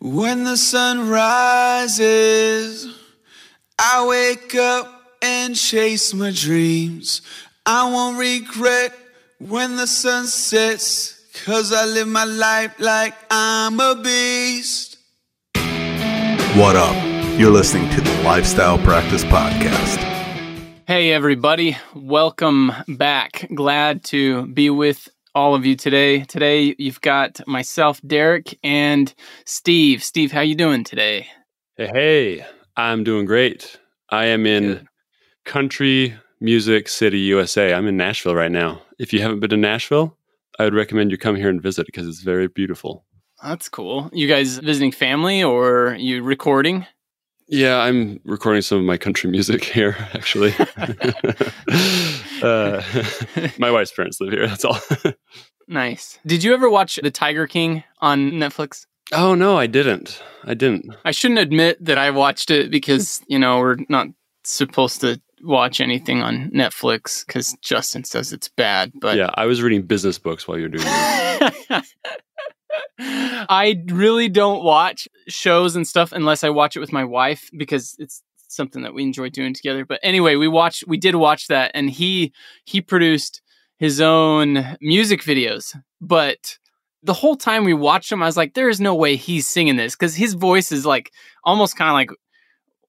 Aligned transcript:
When 0.00 0.44
the 0.44 0.56
sun 0.56 1.08
rises, 1.08 2.86
I 3.78 4.06
wake 4.06 4.54
up 4.54 5.18
and 5.22 5.56
chase 5.56 6.12
my 6.12 6.30
dreams. 6.30 7.22
I 7.64 7.90
won't 7.90 8.18
regret 8.18 8.92
when 9.38 9.76
the 9.76 9.86
sun 9.86 10.26
sets, 10.26 11.24
cause 11.44 11.72
I 11.72 11.86
live 11.86 12.08
my 12.08 12.24
life 12.24 12.74
like 12.78 13.14
I'm 13.30 13.80
a 13.80 13.94
beast. 13.94 14.98
What 16.56 16.76
up? 16.76 16.94
You're 17.38 17.50
listening 17.50 17.88
to 17.90 18.00
the 18.00 18.22
Lifestyle 18.22 18.78
Practice 18.78 19.24
Podcast. 19.24 19.98
Hey, 20.86 21.12
everybody. 21.12 21.78
Welcome 21.94 22.72
back. 22.86 23.48
Glad 23.54 24.04
to 24.04 24.46
be 24.48 24.68
with 24.70 25.08
all 25.34 25.54
of 25.54 25.66
you 25.66 25.76
today. 25.76 26.20
Today, 26.24 26.74
you've 26.78 27.00
got 27.00 27.40
myself, 27.46 28.00
Derek, 28.06 28.58
and 28.62 29.12
Steve. 29.44 30.02
Steve, 30.04 30.32
how 30.32 30.40
you 30.40 30.54
doing 30.54 30.84
today? 30.84 31.26
Hey, 31.76 31.90
hey, 31.92 32.46
I'm 32.76 33.04
doing 33.04 33.26
great. 33.26 33.78
I 34.10 34.26
am 34.26 34.46
in 34.46 34.62
Good. 34.62 34.88
Country 35.44 36.14
Music 36.40 36.88
City, 36.88 37.18
USA. 37.20 37.74
I'm 37.74 37.86
in 37.86 37.96
Nashville 37.96 38.34
right 38.34 38.50
now. 38.50 38.82
If 38.98 39.12
you 39.12 39.20
haven't 39.22 39.40
been 39.40 39.50
to 39.50 39.56
Nashville, 39.56 40.16
I 40.58 40.64
would 40.64 40.74
recommend 40.74 41.10
you 41.10 41.18
come 41.18 41.36
here 41.36 41.48
and 41.48 41.60
visit 41.60 41.86
because 41.86 42.06
it's 42.06 42.20
very 42.20 42.46
beautiful. 42.46 43.04
That's 43.42 43.68
cool. 43.68 44.10
You 44.12 44.28
guys 44.28 44.58
visiting 44.58 44.92
family 44.92 45.42
or 45.42 45.96
you 45.98 46.22
recording? 46.22 46.86
Yeah, 47.48 47.78
I'm 47.78 48.20
recording 48.24 48.62
some 48.62 48.78
of 48.78 48.84
my 48.84 48.96
country 48.96 49.30
music 49.32 49.64
here, 49.64 49.96
actually. 50.14 50.54
uh, 52.44 52.82
my 53.58 53.70
wife's 53.70 53.92
parents 53.92 54.20
live 54.20 54.32
here. 54.32 54.46
That's 54.46 54.64
all. 54.64 54.78
Nice. 55.66 56.18
Did 56.26 56.44
you 56.44 56.52
ever 56.52 56.68
watch 56.68 56.96
The 57.02 57.10
Tiger 57.10 57.46
King 57.46 57.84
on 58.00 58.32
Netflix? 58.32 58.84
oh 59.12 59.34
no, 59.34 59.56
I 59.56 59.66
didn't. 59.66 60.22
I 60.44 60.52
didn't. 60.52 60.94
I 61.06 61.10
shouldn't 61.10 61.40
admit 61.40 61.82
that 61.82 61.96
I 61.96 62.10
watched 62.10 62.50
it 62.50 62.70
because, 62.70 63.22
you 63.28 63.38
know, 63.38 63.58
we're 63.60 63.78
not 63.88 64.08
supposed 64.44 65.00
to 65.00 65.20
watch 65.42 65.80
anything 65.80 66.22
on 66.22 66.50
Netflix 66.50 67.24
because 67.26 67.56
Justin 67.62 68.04
says 68.04 68.32
it's 68.32 68.48
bad. 68.48 68.92
But 69.00 69.16
yeah, 69.16 69.30
I 69.34 69.46
was 69.46 69.62
reading 69.62 69.82
business 69.82 70.18
books 70.18 70.46
while 70.46 70.58
you 70.58 70.64
were 70.64 70.68
doing 70.68 70.84
that. 70.84 71.84
I 72.98 73.82
really 73.86 74.28
don't 74.28 74.64
watch 74.64 75.08
shows 75.28 75.76
and 75.76 75.86
stuff 75.86 76.12
unless 76.12 76.44
I 76.44 76.50
watch 76.50 76.76
it 76.76 76.80
with 76.80 76.92
my 76.92 77.04
wife 77.04 77.50
because 77.56 77.96
it's 77.98 78.22
something 78.54 78.82
that 78.82 78.94
we 78.94 79.02
enjoy 79.02 79.28
doing 79.30 79.54
together. 79.54 79.84
But 79.84 80.00
anyway, 80.02 80.36
we 80.36 80.48
watched 80.48 80.84
we 80.86 80.96
did 80.96 81.14
watch 81.14 81.48
that 81.48 81.70
and 81.74 81.90
he 81.90 82.32
he 82.64 82.80
produced 82.80 83.42
his 83.78 84.00
own 84.00 84.76
music 84.80 85.22
videos. 85.22 85.76
But 86.00 86.58
the 87.02 87.12
whole 87.12 87.36
time 87.36 87.64
we 87.64 87.74
watched 87.74 88.10
him, 88.10 88.22
I 88.22 88.26
was 88.26 88.36
like, 88.36 88.54
there 88.54 88.68
is 88.68 88.80
no 88.80 88.94
way 88.94 89.16
he's 89.16 89.48
singing 89.48 89.76
this 89.76 89.94
because 89.94 90.14
his 90.14 90.34
voice 90.34 90.72
is 90.72 90.86
like 90.86 91.12
almost 91.44 91.76
kind 91.76 91.90
of 91.90 91.94
like 91.94 92.10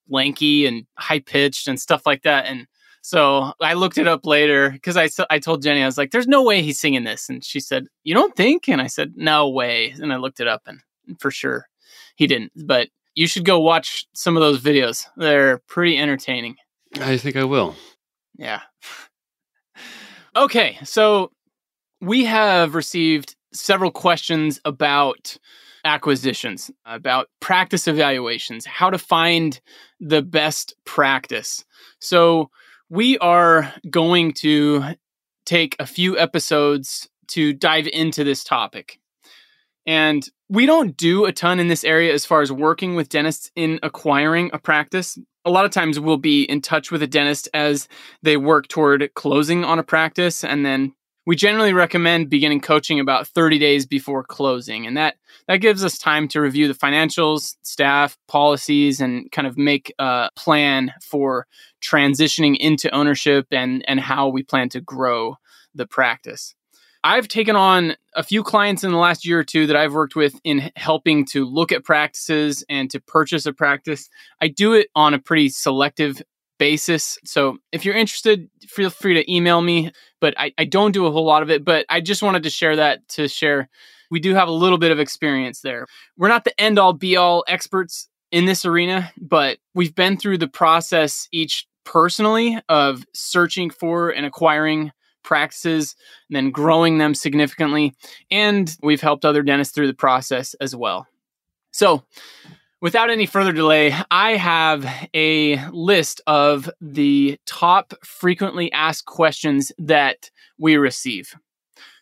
lanky 0.10 0.66
and 0.66 0.86
high 0.98 1.20
pitched 1.20 1.68
and 1.68 1.80
stuff 1.80 2.06
like 2.06 2.24
that. 2.24 2.46
And 2.46 2.68
so 3.02 3.54
I 3.62 3.74
looked 3.74 3.98
it 3.98 4.08
up 4.08 4.26
later 4.26 4.70
because 4.70 4.98
I, 4.98 5.10
I 5.30 5.40
told 5.40 5.62
Jenny, 5.62 5.84
I 5.84 5.86
was 5.86 5.98
like, 5.98 6.12
there's 6.12 6.28
no 6.28 6.44
way 6.44 6.62
he's 6.62 6.80
singing 6.80 7.04
this. 7.04 7.30
And 7.30 7.44
she 7.44 7.60
said, 7.60 7.88
You 8.04 8.14
don't 8.14 8.36
think? 8.36 8.68
And 8.68 8.82
I 8.82 8.88
said, 8.88 9.14
No 9.16 9.50
way. 9.50 9.94
And 10.02 10.14
I 10.14 10.18
looked 10.18 10.40
it 10.40 10.48
up 10.48 10.64
and 10.66 10.80
for 11.20 11.30
sure 11.30 11.68
he 12.16 12.26
didn't. 12.26 12.52
But 12.56 12.90
you 13.16 13.28
should 13.28 13.46
go 13.46 13.60
watch 13.60 14.06
some 14.14 14.36
of 14.36 14.42
those 14.42 14.62
videos. 14.62 15.06
They're 15.16 15.60
pretty 15.68 15.98
entertaining. 15.98 16.56
I 17.00 17.18
think 17.18 17.36
I 17.36 17.46
will. 17.46 17.76
Yeah. 18.38 18.62
okay. 20.36 20.78
So 20.84 21.32
we 22.02 22.26
have 22.26 22.76
received 22.76 23.36
several 23.54 23.92
questions 23.92 24.60
about 24.66 25.38
acquisitions, 25.86 26.72
about 26.86 27.28
practice 27.40 27.88
evaluations, 27.88 28.66
how 28.66 28.90
to 28.90 28.98
find 28.98 29.62
the 30.00 30.22
best 30.22 30.76
practice. 30.84 31.64
So 32.00 32.50
we 32.90 33.18
are 33.20 33.74
going 33.90 34.34
to 34.34 34.96
take 35.46 35.76
a 35.80 35.86
few 35.86 36.18
episodes 36.18 37.08
to 37.28 37.54
dive 37.54 37.88
into 37.88 38.24
this 38.24 38.44
topic. 38.44 39.00
And 39.86 40.28
we 40.50 40.66
don't 40.66 40.96
do 40.96 41.26
a 41.26 41.32
ton 41.32 41.60
in 41.60 41.68
this 41.68 41.84
area 41.84 42.14
as 42.14 42.26
far 42.26 42.42
as 42.42 42.52
working 42.52 42.96
with 42.96 43.10
dentists 43.10 43.52
in 43.56 43.80
acquiring 43.82 44.52
a 44.54 44.60
practice. 44.60 45.18
A 45.44 45.50
lot 45.50 45.66
of 45.66 45.72
times 45.72 46.00
we'll 46.00 46.18
be 46.18 46.44
in 46.44 46.62
touch 46.62 46.92
with 46.92 47.02
a 47.02 47.08
dentist 47.08 47.50
as 47.54 47.88
they 48.22 48.38
work 48.38 48.68
toward 48.68 49.14
closing 49.16 49.64
on 49.64 49.80
a 49.80 49.84
practice. 49.84 50.44
And 50.44 50.66
then 50.66 50.94
we 51.26 51.36
generally 51.36 51.74
recommend 51.74 52.30
beginning 52.30 52.62
coaching 52.62 53.00
about 53.00 53.28
30 53.28 53.58
days 53.58 53.86
before 53.88 54.24
closing. 54.24 54.86
And 54.86 54.96
that, 54.98 55.16
that 55.48 55.58
gives 55.58 55.84
us 55.84 55.98
time 55.98 56.28
to 56.30 56.42
review 56.42 56.68
the 56.68 56.76
financials, 56.76 57.56
staff, 57.64 58.18
policies, 58.28 59.02
and 59.02 59.32
kind 59.32 59.48
of 59.48 59.58
make 59.58 59.94
a 59.98 60.30
plan 60.36 60.94
for 61.02 61.48
transitioning 61.84 62.56
into 62.58 62.94
ownership 62.94 63.48
and, 63.52 63.84
and 63.88 64.00
how 64.00 64.28
we 64.28 64.44
plan 64.44 64.70
to 64.70 64.82
grow 64.82 65.38
the 65.74 65.88
practice. 65.88 66.55
I've 67.06 67.28
taken 67.28 67.56
on 67.56 67.96
a 68.16 68.24
few 68.24 68.42
clients 68.42 68.84
in 68.84 68.92
the 68.92 68.98
last 68.98 69.28
year 69.28 69.38
or 69.38 69.44
two 69.44 69.68
that 69.68 69.76
I've 69.76 69.94
worked 69.94 70.16
with 70.16 70.40
in 70.44 70.72
helping 70.76 71.24
to 71.28 71.46
look 71.46 71.72
at 71.72 71.84
practices 71.84 72.66
and 72.68 72.90
to 72.90 73.00
purchase 73.00 73.46
a 73.46 73.54
practice. 73.54 74.10
I 74.42 74.48
do 74.48 74.74
it 74.74 74.88
on 74.96 75.14
a 75.14 75.20
pretty 75.20 75.50
selective 75.50 76.20
basis. 76.58 77.20
So 77.24 77.60
if 77.72 77.86
you're 77.86 77.94
interested, 77.94 78.50
feel 78.68 78.90
free 78.90 79.14
to 79.14 79.32
email 79.32 79.62
me. 79.62 79.92
But 80.20 80.34
I, 80.40 80.52
I 80.58 80.66
don't 80.66 80.94
do 80.94 81.06
a 81.06 81.12
whole 81.12 81.26
lot 81.26 81.44
of 81.44 81.52
it. 81.52 81.64
But 81.64 81.86
I 81.90 82.02
just 82.02 82.24
wanted 82.24 82.42
to 82.42 82.50
share 82.50 82.76
that 82.78 83.08
to 83.10 83.28
share. 83.28 83.70
We 84.10 84.20
do 84.20 84.34
have 84.34 84.48
a 84.48 84.52
little 84.52 84.80
bit 84.80 84.92
of 84.92 85.00
experience 85.00 85.62
there. 85.62 85.86
We're 86.18 86.30
not 86.30 86.44
the 86.44 86.60
end 86.60 86.80
all 86.80 86.94
be 86.94 87.18
all 87.18 87.44
experts 87.48 88.10
in 88.32 88.46
this 88.46 88.66
arena, 88.66 89.12
but 89.22 89.60
we've 89.76 89.94
been 89.94 90.18
through 90.18 90.40
the 90.40 90.48
process 90.48 91.28
each 91.32 91.68
personally 91.84 92.60
of 92.68 93.06
searching 93.14 93.70
for 93.70 94.10
and 94.10 94.26
acquiring 94.26 94.92
practices 95.26 95.96
and 96.30 96.36
then 96.36 96.52
growing 96.52 96.98
them 96.98 97.14
significantly. 97.14 97.94
And 98.32 98.74
we've 98.82 99.02
helped 99.02 99.26
other 99.26 99.44
dentists 99.44 99.74
through 99.74 99.88
the 99.88 99.94
process 99.94 100.54
as 100.56 100.76
well. 100.76 101.08
So, 101.72 102.04
without 102.82 103.10
any 103.10 103.26
further 103.26 103.52
delay, 103.52 103.94
I 104.10 104.38
have 104.38 104.88
a 105.14 105.58
list 105.72 106.22
of 106.28 106.70
the 106.80 107.38
top 107.46 107.94
frequently 108.06 108.72
asked 108.72 109.06
questions 109.06 109.72
that 109.78 110.30
we 110.58 110.78
receive. 110.78 111.36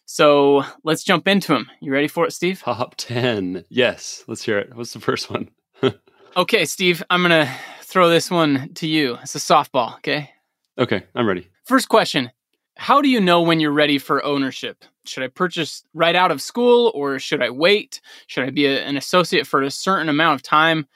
So, 0.06 0.64
let's 0.84 1.04
jump 1.04 1.28
into 1.28 1.54
them. 1.54 1.72
You 1.82 1.92
ready 1.92 2.08
for 2.08 2.28
it, 2.28 2.34
Steve? 2.34 2.60
Top 2.60 2.94
10. 2.98 3.66
Yes, 3.70 4.24
let's 4.28 4.44
hear 4.44 4.60
it. 4.60 4.76
What's 4.76 4.94
the 4.94 5.00
first 5.00 5.32
one? 5.32 5.50
Okay, 6.36 6.66
Steve, 6.66 7.04
I'm 7.12 7.22
going 7.22 7.46
to 7.46 7.54
throw 7.82 8.10
this 8.10 8.32
one 8.32 8.74
to 8.76 8.88
you. 8.88 9.20
It's 9.22 9.36
a 9.36 9.38
softball, 9.38 9.98
okay? 9.98 10.32
Okay, 10.80 11.04
I'm 11.14 11.28
ready. 11.28 11.48
First 11.66 11.90
question 11.90 12.32
How 12.76 13.02
do 13.02 13.10
you 13.10 13.22
know 13.22 13.42
when 13.42 13.60
you're 13.60 13.72
ready 13.72 13.98
for 13.98 14.24
ownership? 14.26 14.84
Should 15.06 15.24
I 15.24 15.28
purchase 15.28 15.84
right 15.94 16.16
out 16.16 16.32
of 16.32 16.42
school 16.42 16.92
or 16.96 17.20
should 17.20 17.42
I 17.44 17.50
wait? 17.50 18.02
Should 18.28 18.46
I 18.46 18.50
be 18.50 18.66
a- 18.66 18.84
an 18.84 18.98
associate 18.98 19.46
for 19.46 19.62
a 19.62 19.70
certain 19.72 20.10
amount 20.10 20.36
of 20.36 20.44
time? 20.44 20.88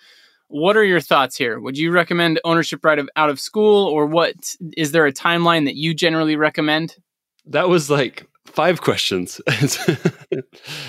What 0.47 0.77
are 0.77 0.83
your 0.83 1.01
thoughts 1.01 1.35
here? 1.35 1.59
Would 1.59 1.77
you 1.77 1.91
recommend 1.91 2.39
ownership 2.45 2.83
right 2.85 2.97
of, 2.99 3.09
out 3.15 3.29
of 3.29 3.39
school 3.39 3.85
or 3.88 4.05
what 4.05 4.55
is 4.77 4.91
there 4.91 5.05
a 5.05 5.11
timeline 5.13 5.65
that 5.65 5.75
you 5.75 5.93
generally 5.93 6.35
recommend? 6.35 6.95
That 7.45 7.69
was 7.69 7.89
like 7.89 8.25
five 8.45 8.81
questions. 8.81 9.39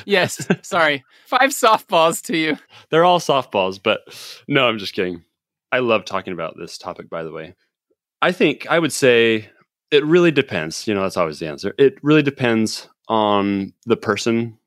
Yes, 0.04 0.46
sorry. 0.62 1.04
Five 1.26 1.50
softballs 1.50 2.22
to 2.26 2.36
you. 2.36 2.56
They're 2.90 3.04
all 3.04 3.20
softballs, 3.20 3.80
but 3.82 4.00
no, 4.48 4.66
I'm 4.66 4.78
just 4.78 4.94
kidding. 4.94 5.22
I 5.70 5.78
love 5.80 6.04
talking 6.04 6.32
about 6.32 6.54
this 6.58 6.78
topic, 6.78 7.08
by 7.10 7.22
the 7.22 7.30
way. 7.30 7.54
I 8.22 8.32
think 8.32 8.66
I 8.68 8.78
would 8.78 8.92
say 8.92 9.48
it 9.90 10.04
really 10.04 10.30
depends. 10.30 10.86
You 10.86 10.94
know, 10.94 11.02
that's 11.02 11.16
always 11.16 11.38
the 11.38 11.48
answer. 11.48 11.74
It 11.78 11.98
really 12.02 12.22
depends 12.22 12.88
on 13.08 13.72
the 13.86 13.96
person, 13.96 14.58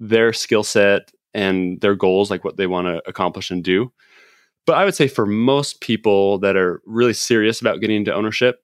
their 0.00 0.32
skill 0.32 0.62
set, 0.62 1.10
and 1.34 1.80
their 1.80 1.94
goals, 1.94 2.30
like 2.30 2.44
what 2.44 2.56
they 2.56 2.66
want 2.66 2.86
to 2.86 3.02
accomplish 3.08 3.50
and 3.50 3.62
do. 3.62 3.92
But 4.66 4.76
I 4.76 4.84
would 4.84 4.94
say 4.94 5.08
for 5.08 5.26
most 5.26 5.80
people 5.80 6.38
that 6.40 6.56
are 6.56 6.82
really 6.84 7.14
serious 7.14 7.60
about 7.60 7.80
getting 7.80 7.96
into 7.96 8.14
ownership, 8.14 8.62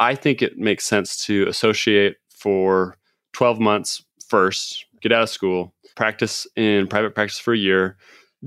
I 0.00 0.14
think 0.14 0.42
it 0.42 0.58
makes 0.58 0.84
sense 0.84 1.24
to 1.26 1.46
associate 1.48 2.16
for 2.30 2.96
12 3.32 3.60
months 3.60 4.04
first, 4.28 4.86
get 5.00 5.12
out 5.12 5.22
of 5.22 5.28
school, 5.28 5.74
practice 5.94 6.46
in 6.56 6.86
private 6.86 7.14
practice 7.14 7.38
for 7.38 7.54
a 7.54 7.58
year, 7.58 7.96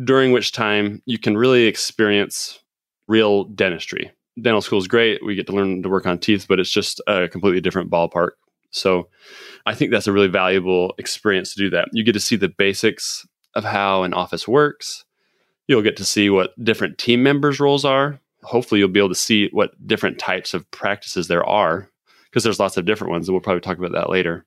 during 0.04 0.32
which 0.32 0.52
time 0.52 1.02
you 1.06 1.18
can 1.18 1.38
really 1.38 1.66
experience 1.66 2.60
real 3.08 3.46
dentistry. 3.46 4.12
Dental 4.42 4.62
school 4.62 4.80
is 4.80 4.88
great. 4.88 5.24
We 5.26 5.36
get 5.36 5.48
to 5.48 5.54
learn 5.54 5.82
to 5.84 5.90
work 5.90 6.06
on 6.06 6.20
teeth, 6.20 6.46
but 6.48 6.60
it's 6.60 6.72
just 6.72 7.02
a 7.08 7.28
completely 7.28 7.62
different 7.62 7.90
ballpark. 7.90 8.32
So 8.72 9.08
I 9.66 9.74
think 9.74 9.92
that's 9.92 10.08
a 10.08 10.12
really 10.12 10.28
valuable 10.28 10.94
experience 10.98 11.54
to 11.54 11.60
do 11.60 11.70
that. 11.70 11.88
You 11.94 12.04
get 12.04 12.14
to 12.14 12.20
see 12.20 12.36
the 12.36 12.50
basics 12.50 13.26
of 13.56 13.64
how 13.64 14.04
an 14.04 14.14
office 14.14 14.48
works. 14.48 15.06
You'll 15.68 15.82
get 15.82 15.98
to 15.98 16.06
see 16.06 16.30
what 16.30 16.52
different 16.64 16.98
team 16.98 17.24
members' 17.24 17.60
roles 17.60 17.86
are. 17.86 18.20
Hopefully, 18.44 18.80
you'll 18.80 18.90
be 18.90 19.00
able 19.00 19.10
to 19.10 19.16
see 19.16 19.50
what 19.52 19.72
different 19.88 20.20
types 20.20 20.54
of 20.54 20.70
practices 20.72 21.28
there 21.28 21.46
are 21.46 21.90
because 22.30 22.44
there's 22.44 22.60
lots 22.60 22.78
of 22.78 22.86
different 22.86 23.12
ones, 23.12 23.28
and 23.28 23.34
we'll 23.34 23.42
probably 23.42 23.62
talk 23.62 23.78
about 23.78 23.94
that 23.94 24.10
later. 24.10 24.46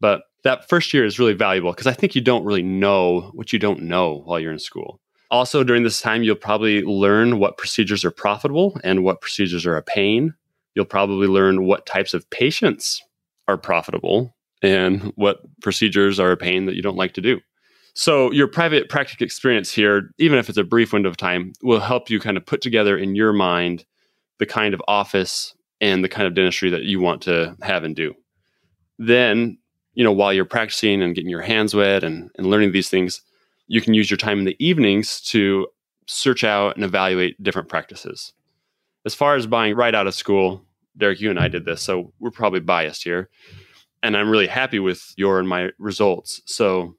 But 0.00 0.22
that 0.44 0.68
first 0.68 0.92
year 0.92 1.04
is 1.04 1.18
really 1.18 1.32
valuable 1.32 1.72
because 1.72 1.86
I 1.86 1.92
think 1.92 2.14
you 2.14 2.20
don't 2.20 2.44
really 2.44 2.62
know 2.62 3.30
what 3.34 3.52
you 3.52 3.58
don't 3.58 3.82
know 3.82 4.22
while 4.24 4.38
you're 4.38 4.52
in 4.52 4.58
school. 4.58 5.00
Also, 5.32 5.64
during 5.64 5.82
this 5.82 6.02
time, 6.02 6.22
you'll 6.22 6.36
probably 6.36 6.82
learn 6.82 7.38
what 7.38 7.56
procedures 7.56 8.04
are 8.04 8.10
profitable 8.10 8.78
and 8.84 9.02
what 9.02 9.22
procedures 9.22 9.64
are 9.64 9.78
a 9.78 9.82
pain. 9.82 10.34
You'll 10.74 10.84
probably 10.84 11.26
learn 11.26 11.64
what 11.64 11.86
types 11.86 12.12
of 12.12 12.28
patients 12.28 13.02
are 13.48 13.56
profitable 13.56 14.36
and 14.60 15.10
what 15.16 15.40
procedures 15.62 16.20
are 16.20 16.32
a 16.32 16.36
pain 16.36 16.66
that 16.66 16.76
you 16.76 16.82
don't 16.82 16.98
like 16.98 17.14
to 17.14 17.22
do. 17.22 17.40
So, 17.94 18.30
your 18.30 18.46
private 18.46 18.90
practice 18.90 19.16
experience 19.20 19.72
here, 19.72 20.10
even 20.18 20.38
if 20.38 20.50
it's 20.50 20.58
a 20.58 20.64
brief 20.64 20.92
window 20.92 21.08
of 21.08 21.16
time, 21.16 21.54
will 21.62 21.80
help 21.80 22.10
you 22.10 22.20
kind 22.20 22.36
of 22.36 22.44
put 22.44 22.60
together 22.60 22.96
in 22.96 23.14
your 23.14 23.32
mind 23.32 23.86
the 24.38 24.46
kind 24.46 24.74
of 24.74 24.82
office 24.86 25.54
and 25.80 26.04
the 26.04 26.08
kind 26.10 26.26
of 26.26 26.34
dentistry 26.34 26.68
that 26.68 26.82
you 26.82 27.00
want 27.00 27.22
to 27.22 27.56
have 27.62 27.84
and 27.84 27.96
do. 27.96 28.14
Then, 28.98 29.58
you 29.94 30.04
know, 30.04 30.12
while 30.12 30.32
you're 30.32 30.44
practicing 30.44 31.02
and 31.02 31.14
getting 31.14 31.30
your 31.30 31.40
hands 31.40 31.74
wet 31.74 32.04
and, 32.04 32.30
and 32.36 32.46
learning 32.48 32.72
these 32.72 32.90
things, 32.90 33.22
you 33.72 33.80
can 33.80 33.94
use 33.94 34.10
your 34.10 34.18
time 34.18 34.38
in 34.38 34.44
the 34.44 34.56
evenings 34.58 35.18
to 35.18 35.66
search 36.06 36.44
out 36.44 36.76
and 36.76 36.84
evaluate 36.84 37.42
different 37.42 37.70
practices. 37.70 38.34
As 39.06 39.14
far 39.14 39.34
as 39.34 39.46
buying 39.46 39.74
right 39.74 39.94
out 39.94 40.06
of 40.06 40.14
school, 40.14 40.62
Derek, 40.98 41.22
you 41.22 41.30
and 41.30 41.38
I 41.38 41.48
did 41.48 41.64
this, 41.64 41.80
so 41.80 42.12
we're 42.20 42.30
probably 42.30 42.60
biased 42.60 43.02
here. 43.02 43.30
And 44.02 44.14
I'm 44.14 44.28
really 44.28 44.46
happy 44.46 44.78
with 44.78 45.14
your 45.16 45.38
and 45.38 45.48
my 45.48 45.70
results. 45.78 46.42
So 46.44 46.96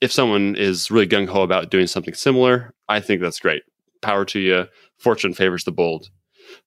if 0.00 0.10
someone 0.10 0.56
is 0.56 0.90
really 0.90 1.06
gung 1.06 1.28
ho 1.28 1.42
about 1.42 1.70
doing 1.70 1.86
something 1.86 2.14
similar, 2.14 2.72
I 2.88 2.98
think 3.00 3.20
that's 3.20 3.38
great. 3.38 3.64
Power 4.00 4.24
to 4.24 4.40
you. 4.40 4.64
Fortune 4.96 5.34
favors 5.34 5.64
the 5.64 5.70
bold. 5.70 6.08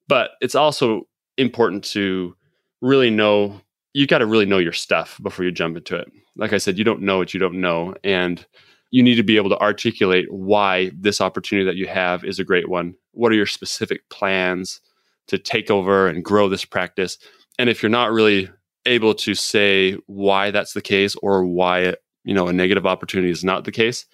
But 0.07 0.31
it's 0.41 0.53
also 0.53 1.07
important 1.37 1.83
to 1.85 2.35
really 2.81 3.09
know 3.09 3.61
you 3.93 4.05
got 4.05 4.19
to 4.19 4.27
really 4.27 4.45
know 4.45 4.59
your 4.59 4.73
stuff 4.73 5.19
before 5.23 5.43
you 5.43 5.51
jump 5.51 5.75
into 5.75 5.95
it. 5.95 6.11
Like 6.35 6.53
I 6.53 6.59
said, 6.59 6.77
you 6.77 6.83
don't 6.83 7.01
know 7.01 7.17
what 7.17 7.33
you 7.33 7.39
don't 7.39 7.59
know. 7.59 7.95
And 8.03 8.45
you 8.91 9.03
need 9.03 9.15
to 9.15 9.23
be 9.23 9.37
able 9.37 9.49
to 9.49 9.59
articulate 9.59 10.31
why 10.31 10.91
this 10.97 11.21
opportunity 11.21 11.65
that 11.65 11.75
you 11.75 11.87
have 11.87 12.23
is 12.23 12.39
a 12.39 12.43
great 12.43 12.69
one. 12.69 12.95
What 13.11 13.31
are 13.31 13.35
your 13.35 13.45
specific 13.45 14.07
plans 14.09 14.81
to 15.27 15.37
take 15.37 15.69
over 15.69 16.07
and 16.07 16.23
grow 16.23 16.49
this 16.49 16.65
practice? 16.65 17.17
And 17.57 17.69
if 17.69 17.83
you're 17.83 17.89
not 17.89 18.11
really 18.11 18.49
able 18.85 19.13
to 19.13 19.35
say 19.35 19.93
why 20.07 20.51
that's 20.51 20.73
the 20.73 20.81
case 20.81 21.15
or 21.17 21.45
why 21.45 21.95
you 22.23 22.33
know 22.33 22.47
a 22.47 22.53
negative 22.53 22.85
opportunity 22.85 23.31
is 23.31 23.43
not 23.43 23.65
the 23.65 23.71
case, 23.71 24.05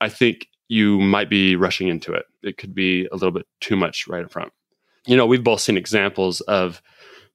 I 0.00 0.08
think 0.08 0.48
you 0.68 0.98
might 0.98 1.30
be 1.30 1.56
rushing 1.56 1.88
into 1.88 2.12
it. 2.12 2.24
It 2.42 2.56
could 2.56 2.74
be 2.74 3.06
a 3.12 3.14
little 3.14 3.30
bit 3.30 3.46
too 3.60 3.76
much 3.76 4.08
right 4.08 4.24
up 4.24 4.32
front. 4.32 4.52
You 5.06 5.16
know, 5.16 5.26
we've 5.26 5.44
both 5.44 5.60
seen 5.60 5.76
examples 5.76 6.40
of 6.42 6.82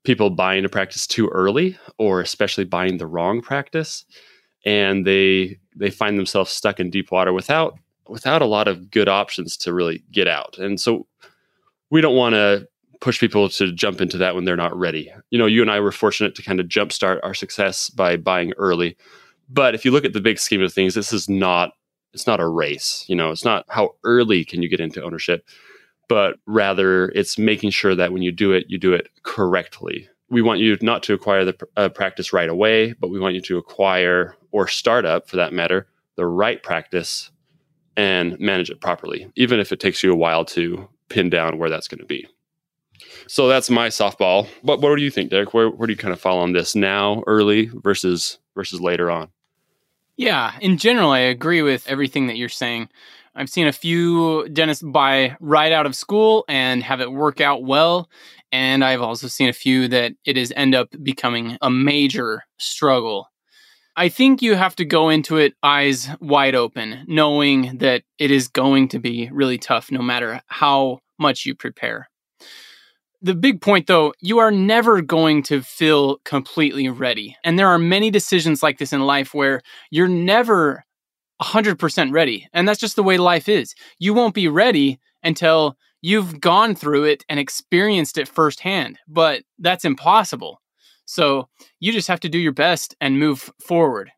people 0.03 0.29
buying 0.29 0.65
a 0.65 0.69
practice 0.69 1.07
too 1.07 1.29
early 1.29 1.77
or 1.97 2.21
especially 2.21 2.65
buying 2.65 2.97
the 2.97 3.07
wrong 3.07 3.41
practice 3.41 4.03
and 4.65 5.05
they 5.05 5.57
they 5.75 5.89
find 5.89 6.17
themselves 6.17 6.51
stuck 6.51 6.79
in 6.79 6.89
deep 6.89 7.11
water 7.11 7.33
without 7.33 7.77
without 8.07 8.41
a 8.41 8.45
lot 8.47 8.67
of 8.67 8.91
good 8.91 9.07
options 9.07 9.55
to 9.57 9.73
really 9.73 10.03
get 10.11 10.27
out 10.27 10.57
and 10.57 10.79
so 10.79 11.05
we 11.89 12.01
don't 12.01 12.15
want 12.15 12.33
to 12.33 12.67
push 12.99 13.19
people 13.19 13.49
to 13.49 13.71
jump 13.71 13.99
into 13.99 14.17
that 14.17 14.35
when 14.35 14.45
they're 14.45 14.55
not 14.55 14.75
ready 14.77 15.11
you 15.29 15.37
know 15.37 15.45
you 15.45 15.61
and 15.61 15.71
i 15.71 15.79
were 15.79 15.91
fortunate 15.91 16.35
to 16.35 16.43
kind 16.43 16.59
of 16.59 16.67
jumpstart 16.67 17.19
our 17.23 17.33
success 17.33 17.89
by 17.89 18.15
buying 18.17 18.53
early 18.57 18.95
but 19.49 19.75
if 19.75 19.83
you 19.83 19.91
look 19.91 20.05
at 20.05 20.13
the 20.13 20.21
big 20.21 20.37
scheme 20.37 20.61
of 20.61 20.73
things 20.73 20.93
this 20.93 21.13
is 21.13 21.27
not 21.29 21.73
it's 22.13 22.27
not 22.27 22.39
a 22.39 22.47
race 22.47 23.05
you 23.07 23.15
know 23.15 23.31
it's 23.31 23.45
not 23.45 23.65
how 23.69 23.95
early 24.03 24.43
can 24.43 24.61
you 24.61 24.69
get 24.69 24.79
into 24.79 25.03
ownership 25.03 25.45
but 26.11 26.35
rather 26.45 27.07
it's 27.15 27.37
making 27.37 27.69
sure 27.69 27.95
that 27.95 28.11
when 28.11 28.21
you 28.21 28.33
do 28.33 28.51
it, 28.51 28.65
you 28.67 28.77
do 28.77 28.91
it 28.91 29.07
correctly. 29.23 30.09
We 30.31 30.41
want 30.41 30.59
you 30.59 30.77
not 30.81 31.03
to 31.03 31.13
acquire 31.13 31.45
the 31.45 31.55
uh, 31.77 31.89
practice 31.89 32.33
right 32.33 32.49
away, 32.49 32.93
but 32.93 33.09
we 33.09 33.19
want 33.19 33.35
you 33.35 33.41
to 33.41 33.57
acquire 33.57 34.35
or 34.51 34.67
start 34.67 35.05
up, 35.05 35.29
for 35.29 35.35
that 35.35 35.53
matter, 35.53 35.87
the 36.15 36.25
right 36.25 36.61
practice 36.63 37.29
and 37.97 38.39
manage 38.39 38.69
it 38.69 38.81
properly, 38.81 39.31
even 39.35 39.59
if 39.59 39.71
it 39.71 39.79
takes 39.79 40.01
you 40.01 40.11
a 40.11 40.15
while 40.15 40.45
to 40.45 40.87
pin 41.09 41.29
down 41.29 41.57
where 41.57 41.69
that's 41.69 41.87
going 41.87 41.99
to 41.99 42.05
be. 42.05 42.25
So 43.27 43.47
that's 43.47 43.69
my 43.69 43.89
softball. 43.89 44.47
But 44.63 44.81
what 44.81 44.95
do 44.95 45.03
you 45.03 45.11
think, 45.11 45.29
Derek? 45.29 45.53
Where 45.53 45.69
where 45.69 45.87
do 45.87 45.93
you 45.93 45.97
kind 45.97 46.13
of 46.13 46.19
fall 46.19 46.39
on 46.39 46.53
this 46.53 46.75
now, 46.75 47.23
early 47.27 47.69
versus 47.73 48.39
versus 48.55 48.79
later 48.79 49.11
on? 49.11 49.29
Yeah, 50.17 50.53
in 50.61 50.77
general, 50.77 51.11
I 51.11 51.19
agree 51.19 51.61
with 51.61 51.87
everything 51.87 52.27
that 52.27 52.37
you're 52.37 52.49
saying. 52.49 52.89
I've 53.33 53.49
seen 53.49 53.67
a 53.67 53.71
few 53.71 54.47
dentists 54.49 54.83
buy 54.83 55.37
right 55.39 55.71
out 55.71 55.85
of 55.85 55.95
school 55.95 56.43
and 56.47 56.83
have 56.83 56.99
it 56.99 57.11
work 57.11 57.39
out 57.39 57.63
well. 57.63 58.09
And 58.51 58.83
I've 58.83 59.01
also 59.01 59.27
seen 59.27 59.49
a 59.49 59.53
few 59.53 59.87
that 59.87 60.13
it 60.25 60.37
is 60.37 60.53
end 60.55 60.75
up 60.75 60.89
becoming 61.01 61.57
a 61.61 61.69
major 61.69 62.43
struggle. 62.57 63.27
I 63.95 64.09
think 64.09 64.41
you 64.41 64.55
have 64.55 64.75
to 64.77 64.85
go 64.85 65.09
into 65.09 65.37
it 65.37 65.53
eyes 65.63 66.09
wide 66.19 66.55
open, 66.55 67.03
knowing 67.07 67.77
that 67.79 68.03
it 68.17 68.31
is 68.31 68.47
going 68.47 68.87
to 68.89 68.99
be 68.99 69.29
really 69.31 69.57
tough 69.57 69.91
no 69.91 70.01
matter 70.01 70.41
how 70.47 70.99
much 71.19 71.45
you 71.45 71.55
prepare. 71.55 72.09
The 73.21 73.35
big 73.35 73.61
point 73.61 73.87
though, 73.87 74.13
you 74.19 74.39
are 74.39 74.51
never 74.51 75.01
going 75.01 75.43
to 75.43 75.61
feel 75.61 76.17
completely 76.25 76.89
ready. 76.89 77.37
And 77.43 77.59
there 77.59 77.67
are 77.67 77.77
many 77.77 78.09
decisions 78.09 78.63
like 78.63 78.79
this 78.79 78.93
in 78.93 79.01
life 79.01 79.33
where 79.33 79.61
you're 79.91 80.07
never 80.07 80.83
100% 81.41 82.11
ready. 82.13 82.47
And 82.53 82.67
that's 82.67 82.79
just 82.79 82.95
the 82.95 83.03
way 83.03 83.17
life 83.17 83.47
is. 83.49 83.75
You 83.99 84.13
won't 84.13 84.33
be 84.33 84.47
ready 84.47 84.99
until 85.23 85.77
you've 86.01 86.41
gone 86.41 86.75
through 86.75 87.05
it 87.05 87.23
and 87.29 87.39
experienced 87.39 88.17
it 88.17 88.27
firsthand, 88.27 88.99
but 89.07 89.43
that's 89.59 89.85
impossible. 89.85 90.61
So 91.05 91.49
you 91.79 91.91
just 91.91 92.07
have 92.07 92.19
to 92.21 92.29
do 92.29 92.39
your 92.39 92.51
best 92.51 92.95
and 92.99 93.19
move 93.19 93.51
forward. 93.59 94.11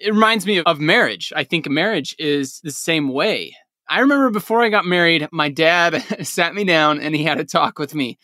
It 0.00 0.12
reminds 0.12 0.46
me 0.46 0.60
of 0.60 0.80
marriage. 0.80 1.32
I 1.34 1.44
think 1.44 1.68
marriage 1.68 2.14
is 2.18 2.60
the 2.62 2.70
same 2.70 3.08
way. 3.08 3.54
I 3.88 4.00
remember 4.00 4.30
before 4.30 4.62
I 4.62 4.68
got 4.68 4.84
married, 4.84 5.28
my 5.32 5.48
dad 5.48 6.02
sat 6.26 6.54
me 6.54 6.64
down 6.64 7.00
and 7.00 7.14
he 7.14 7.24
had 7.24 7.40
a 7.40 7.44
talk 7.44 7.78
with 7.78 7.94
me. 7.94 8.18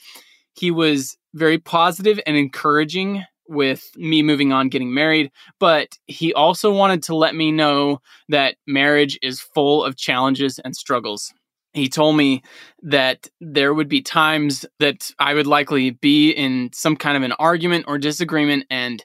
He 0.54 0.70
was 0.70 1.16
very 1.32 1.58
positive 1.58 2.20
and 2.26 2.36
encouraging 2.36 3.24
with 3.48 3.90
me 3.96 4.22
moving 4.22 4.52
on 4.52 4.68
getting 4.68 4.94
married, 4.94 5.30
but 5.58 5.98
he 6.06 6.32
also 6.32 6.72
wanted 6.72 7.02
to 7.02 7.14
let 7.14 7.34
me 7.34 7.52
know 7.52 8.00
that 8.28 8.56
marriage 8.66 9.18
is 9.20 9.40
full 9.40 9.84
of 9.84 9.96
challenges 9.96 10.58
and 10.58 10.74
struggles. 10.74 11.32
He 11.74 11.88
told 11.88 12.16
me 12.16 12.42
that 12.82 13.28
there 13.40 13.74
would 13.74 13.88
be 13.88 14.00
times 14.00 14.64
that 14.78 15.10
I 15.18 15.34
would 15.34 15.46
likely 15.46 15.90
be 15.90 16.30
in 16.30 16.70
some 16.72 16.96
kind 16.96 17.16
of 17.16 17.24
an 17.24 17.32
argument 17.32 17.86
or 17.88 17.98
disagreement, 17.98 18.66
and 18.70 19.04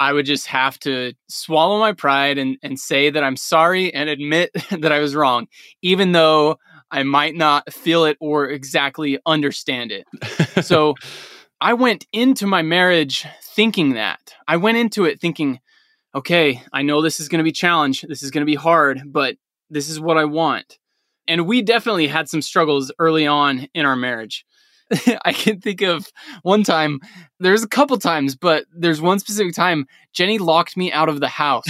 I 0.00 0.12
would 0.12 0.26
just 0.26 0.48
have 0.48 0.80
to 0.80 1.12
swallow 1.28 1.78
my 1.78 1.92
pride 1.92 2.38
and, 2.38 2.58
and 2.62 2.78
say 2.78 3.10
that 3.10 3.22
I'm 3.22 3.36
sorry 3.36 3.94
and 3.94 4.10
admit 4.10 4.50
that 4.70 4.90
I 4.90 4.98
was 4.98 5.14
wrong, 5.14 5.46
even 5.80 6.10
though 6.10 6.58
I 6.90 7.04
might 7.04 7.36
not 7.36 7.72
feel 7.72 8.04
it 8.04 8.16
or 8.20 8.50
exactly 8.50 9.18
understand 9.24 9.92
it. 9.92 10.06
so 10.64 10.94
I 11.60 11.74
went 11.74 12.06
into 12.12 12.48
my 12.48 12.62
marriage 12.62 13.24
thinking 13.54 13.94
that. 13.94 14.34
I 14.48 14.56
went 14.56 14.78
into 14.78 15.04
it 15.04 15.20
thinking, 15.20 15.60
okay, 16.12 16.60
I 16.72 16.82
know 16.82 17.00
this 17.00 17.20
is 17.20 17.28
going 17.28 17.38
to 17.38 17.44
be 17.44 17.52
challenge. 17.52 18.02
This 18.02 18.24
is 18.24 18.32
going 18.32 18.42
to 18.42 18.50
be 18.50 18.56
hard, 18.56 19.02
but 19.06 19.36
this 19.70 19.88
is 19.88 20.00
what 20.00 20.18
I 20.18 20.24
want. 20.24 20.78
And 21.28 21.46
we 21.46 21.62
definitely 21.62 22.08
had 22.08 22.28
some 22.28 22.42
struggles 22.42 22.92
early 22.98 23.26
on 23.26 23.68
in 23.74 23.86
our 23.86 23.96
marriage. 23.96 24.44
I 25.24 25.32
can 25.32 25.60
think 25.60 25.82
of 25.82 26.10
one 26.42 26.64
time, 26.64 27.00
there's 27.40 27.62
a 27.62 27.68
couple 27.68 27.96
times, 27.98 28.36
but 28.36 28.64
there's 28.74 29.00
one 29.00 29.18
specific 29.18 29.54
time 29.54 29.86
Jenny 30.12 30.38
locked 30.38 30.76
me 30.76 30.92
out 30.92 31.08
of 31.08 31.20
the 31.20 31.28
house. 31.28 31.66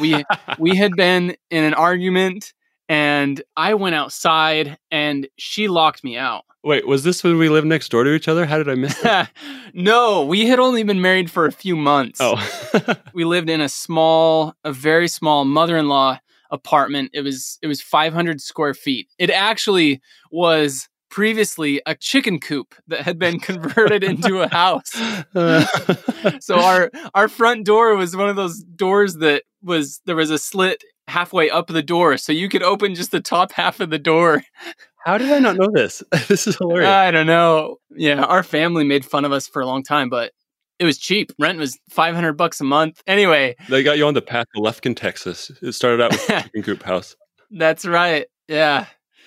We 0.00 0.24
we 0.58 0.76
had 0.76 0.92
been 0.96 1.36
in 1.50 1.64
an 1.64 1.74
argument 1.74 2.52
and 2.88 3.42
I 3.56 3.74
went 3.74 3.94
outside 3.94 4.78
and 4.90 5.28
she 5.36 5.68
locked 5.68 6.04
me 6.04 6.16
out. 6.16 6.44
Wait, 6.64 6.86
was 6.86 7.02
this 7.02 7.24
when 7.24 7.38
we 7.38 7.48
lived 7.48 7.66
next 7.66 7.88
door 7.90 8.04
to 8.04 8.14
each 8.14 8.28
other? 8.28 8.46
How 8.46 8.56
did 8.56 8.68
I 8.68 8.76
miss 8.76 8.96
that? 9.00 9.32
no, 9.74 10.24
we 10.24 10.46
had 10.46 10.60
only 10.60 10.84
been 10.84 11.00
married 11.00 11.28
for 11.28 11.46
a 11.46 11.52
few 11.52 11.74
months. 11.74 12.20
Oh. 12.22 12.40
we 13.12 13.24
lived 13.24 13.50
in 13.50 13.60
a 13.60 13.68
small, 13.68 14.54
a 14.62 14.72
very 14.72 15.08
small 15.08 15.44
mother-in-law 15.44 16.20
apartment. 16.52 17.10
It 17.12 17.22
was 17.22 17.58
it 17.62 17.66
was 17.66 17.82
500 17.82 18.40
square 18.40 18.74
feet. 18.74 19.08
It 19.18 19.30
actually 19.30 20.00
was 20.30 20.88
previously 21.10 21.82
a 21.84 21.94
chicken 21.94 22.38
coop 22.38 22.74
that 22.86 23.02
had 23.02 23.18
been 23.18 23.40
converted 23.48 24.04
into 24.04 24.40
a 24.40 24.48
house. 24.48 24.90
so 26.40 26.60
our 26.60 26.90
our 27.14 27.28
front 27.28 27.66
door 27.66 27.96
was 27.96 28.16
one 28.16 28.28
of 28.28 28.36
those 28.36 28.62
doors 28.62 29.16
that 29.16 29.42
was 29.62 30.00
there 30.06 30.16
was 30.16 30.30
a 30.30 30.38
slit 30.38 30.84
halfway 31.08 31.50
up 31.50 31.66
the 31.66 31.82
door 31.82 32.16
so 32.16 32.32
you 32.32 32.48
could 32.48 32.62
open 32.62 32.94
just 32.94 33.10
the 33.10 33.20
top 33.20 33.50
half 33.52 33.80
of 33.80 33.90
the 33.90 33.98
door 33.98 34.40
how 35.04 35.18
did 35.18 35.32
I 35.32 35.38
not 35.40 35.56
know 35.56 35.68
this? 35.72 36.02
this 36.28 36.46
is 36.46 36.56
hilarious. 36.56 36.88
I 36.88 37.10
don't 37.10 37.26
know. 37.26 37.76
Yeah, 37.90 38.22
our 38.22 38.42
family 38.42 38.84
made 38.84 39.04
fun 39.04 39.24
of 39.24 39.32
us 39.32 39.48
for 39.48 39.60
a 39.60 39.66
long 39.66 39.82
time, 39.82 40.08
but 40.08 40.32
it 40.82 40.84
was 40.84 40.98
cheap. 40.98 41.32
Rent 41.38 41.60
was 41.60 41.78
500 41.90 42.32
bucks 42.32 42.60
a 42.60 42.64
month. 42.64 43.02
Anyway, 43.06 43.54
they 43.68 43.84
got 43.84 43.98
you 43.98 44.04
on 44.04 44.14
the 44.14 44.20
path 44.20 44.46
to 44.52 44.60
Lufkin, 44.60 44.96
Texas. 44.96 45.52
It 45.62 45.72
started 45.72 46.02
out 46.02 46.10
with 46.10 46.50
coop 46.64 46.82
house. 46.82 47.14
That's 47.52 47.86
right. 47.86 48.26
Yeah. 48.48 48.86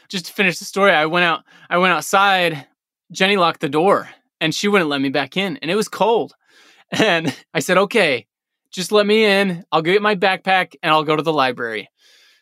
Just 0.09 0.25
to 0.25 0.33
finish 0.33 0.59
the 0.59 0.65
story, 0.65 0.91
I 0.91 1.05
went 1.05 1.23
out 1.23 1.43
I 1.69 1.77
went 1.77 1.93
outside. 1.93 2.67
Jenny 3.13 3.37
locked 3.37 3.61
the 3.61 3.69
door 3.69 4.09
and 4.41 4.53
she 4.53 4.67
wouldn't 4.67 4.89
let 4.89 4.99
me 4.99 5.07
back 5.07 5.37
in 5.37 5.55
and 5.57 5.71
it 5.71 5.75
was 5.75 5.87
cold. 5.87 6.33
And 6.91 7.35
I 7.51 7.59
said, 7.61 7.79
"Okay, 7.79 8.27
just 8.71 8.91
let 8.91 9.07
me 9.07 9.25
in. 9.25 9.65
I'll 9.71 9.81
get 9.81 10.03
my 10.03 10.15
backpack 10.15 10.75
and 10.83 10.91
I'll 10.93 11.03
go 11.03 11.15
to 11.15 11.23
the 11.23 11.33
library." 11.33 11.89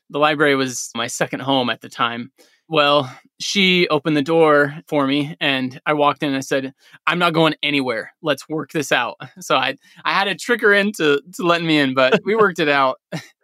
The 0.10 0.20
library 0.20 0.56
was 0.56 0.92
my 0.94 1.08
second 1.08 1.40
home 1.40 1.70
at 1.70 1.80
the 1.80 1.88
time. 1.88 2.32
Well, 2.70 3.14
she 3.40 3.88
opened 3.90 4.16
the 4.16 4.22
door 4.22 4.76
for 4.88 5.06
me 5.06 5.36
and 5.40 5.80
I 5.86 5.94
walked 5.94 6.24
in 6.24 6.30
and 6.30 6.38
I 6.38 6.42
said, 6.42 6.74
I'm 7.06 7.20
not 7.20 7.34
going 7.34 7.56
anywhere. 7.62 8.14
Let's 8.22 8.48
work 8.48 8.72
this 8.72 8.92
out. 8.92 9.18
So 9.40 9.56
I 9.56 9.76
I 10.06 10.14
had 10.14 10.26
to 10.26 10.36
trick 10.36 10.62
her 10.62 10.74
into 10.74 11.22
to 11.36 11.44
letting 11.44 11.68
me 11.68 11.78
in, 11.80 11.94
but 11.94 12.22
we 12.24 12.36
worked 12.36 12.60
it 12.60 12.70
out. 12.70 13.00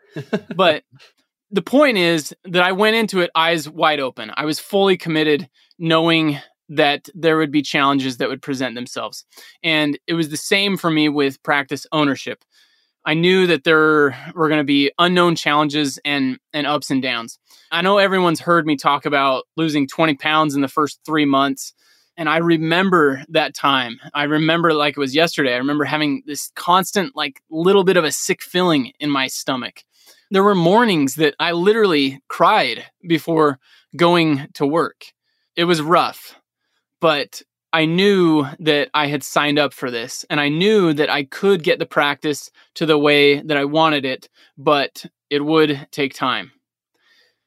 but 0.55 0.83
the 1.51 1.61
point 1.61 1.97
is 1.97 2.33
that 2.45 2.63
I 2.63 2.71
went 2.71 2.95
into 2.95 3.19
it 3.21 3.31
eyes 3.35 3.67
wide 3.69 3.99
open. 3.99 4.31
I 4.35 4.45
was 4.45 4.59
fully 4.59 4.97
committed, 4.97 5.49
knowing 5.77 6.39
that 6.69 7.09
there 7.15 7.38
would 7.38 7.51
be 7.51 7.61
challenges 7.61 8.17
that 8.17 8.29
would 8.29 8.41
present 8.41 8.75
themselves. 8.75 9.25
And 9.63 9.97
it 10.07 10.13
was 10.13 10.29
the 10.29 10.38
same 10.38 10.77
for 10.77 10.91
me 10.91 11.09
with 11.09 11.41
practice 11.41 11.88
ownership. 11.91 12.45
I 13.10 13.16
knew 13.16 13.48
that 13.48 13.63
there 13.63 14.16
were 14.36 14.50
going 14.50 14.60
to 14.60 14.63
be 14.63 14.92
unknown 15.00 15.36
challenges 15.36 15.98
and, 16.06 16.38
and 16.54 16.68
ups 16.68 16.92
and 16.92 17.01
downs. 17.01 17.39
I 17.72 17.82
know 17.82 17.98
everyone's 17.98 18.39
heard 18.39 18.68
me 18.68 18.75
talk 18.75 19.08
about 19.08 19.48
losing 19.58 19.88
20 19.88 20.13
pounds 20.13 20.54
in 20.54 20.62
the 20.62 20.68
first 20.68 21.00
three 21.08 21.25
months. 21.25 21.74
And 22.18 22.30
I 22.30 22.38
remember 22.38 23.24
that 23.30 23.56
time. 23.56 24.00
I 24.13 24.25
remember 24.25 24.75
like 24.75 24.96
it 24.96 25.00
was 25.00 25.16
yesterday. 25.16 25.56
I 25.56 25.58
remember 25.58 25.86
having 25.86 26.22
this 26.28 26.51
constant, 26.54 27.16
like, 27.16 27.42
little 27.50 27.84
bit 27.84 27.98
of 27.98 28.04
a 28.04 28.12
sick 28.12 28.44
feeling 28.44 28.94
in 29.00 29.10
my 29.10 29.25
stomach. 29.25 29.84
There 30.30 30.44
were 30.44 30.54
mornings 30.54 31.16
that 31.16 31.34
I 31.39 31.54
literally 31.54 32.22
cried 32.28 32.86
before 33.08 33.58
going 33.96 34.50
to 34.54 34.68
work. 34.68 35.06
It 35.56 35.63
was 35.63 35.82
rough, 35.82 36.36
but 37.01 37.42
I 37.71 37.85
knew 37.85 38.47
that 38.59 38.89
I 38.93 39.07
had 39.07 39.23
signed 39.23 39.59
up 39.59 39.73
for 39.73 39.91
this 39.91 40.25
and 40.29 40.39
I 40.39 40.49
knew 40.49 40.93
that 40.93 41.09
I 41.09 41.23
could 41.23 41.63
get 41.63 41.77
the 41.77 41.85
practice 41.85 42.49
to 42.75 42.85
the 42.85 42.97
way 42.97 43.41
that 43.41 43.57
I 43.57 43.65
wanted 43.65 44.05
it, 44.05 44.27
but 44.57 45.05
it 45.29 45.45
would 45.45 45.88
take 45.91 46.13
time. 46.13 46.51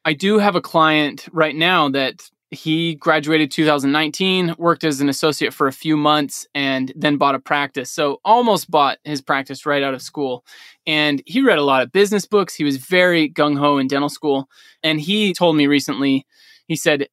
I 0.05 0.13
do 0.13 0.39
have 0.39 0.55
a 0.55 0.61
client 0.61 1.27
right 1.31 1.55
now 1.55 1.89
that 1.89 2.29
he 2.51 2.95
graduated 2.95 3.51
2019, 3.51 4.55
worked 4.57 4.83
as 4.83 5.01
an 5.01 5.09
associate 5.09 5.53
for 5.53 5.67
a 5.67 5.73
few 5.73 5.97
months, 5.97 6.45
and 6.53 6.93
then 6.95 7.17
bought 7.17 7.35
a 7.35 7.39
practice. 7.39 7.91
So 7.91 8.19
almost 8.23 8.69
bought 8.69 8.99
his 9.03 9.21
practice 9.21 9.65
right 9.65 9.83
out 9.83 9.93
of 9.93 10.01
school. 10.01 10.45
And 10.85 11.21
he 11.25 11.41
read 11.41 11.57
a 11.57 11.63
lot 11.63 11.81
of 11.81 11.91
business 11.91 12.25
books. 12.25 12.53
He 12.53 12.63
was 12.63 12.77
very 12.77 13.29
gung 13.29 13.57
ho 13.57 13.77
in 13.77 13.87
dental 13.87 14.09
school. 14.09 14.49
And 14.83 15.01
he 15.01 15.33
told 15.33 15.55
me 15.55 15.67
recently, 15.67 16.27
he 16.67 16.75
said, 16.75 17.07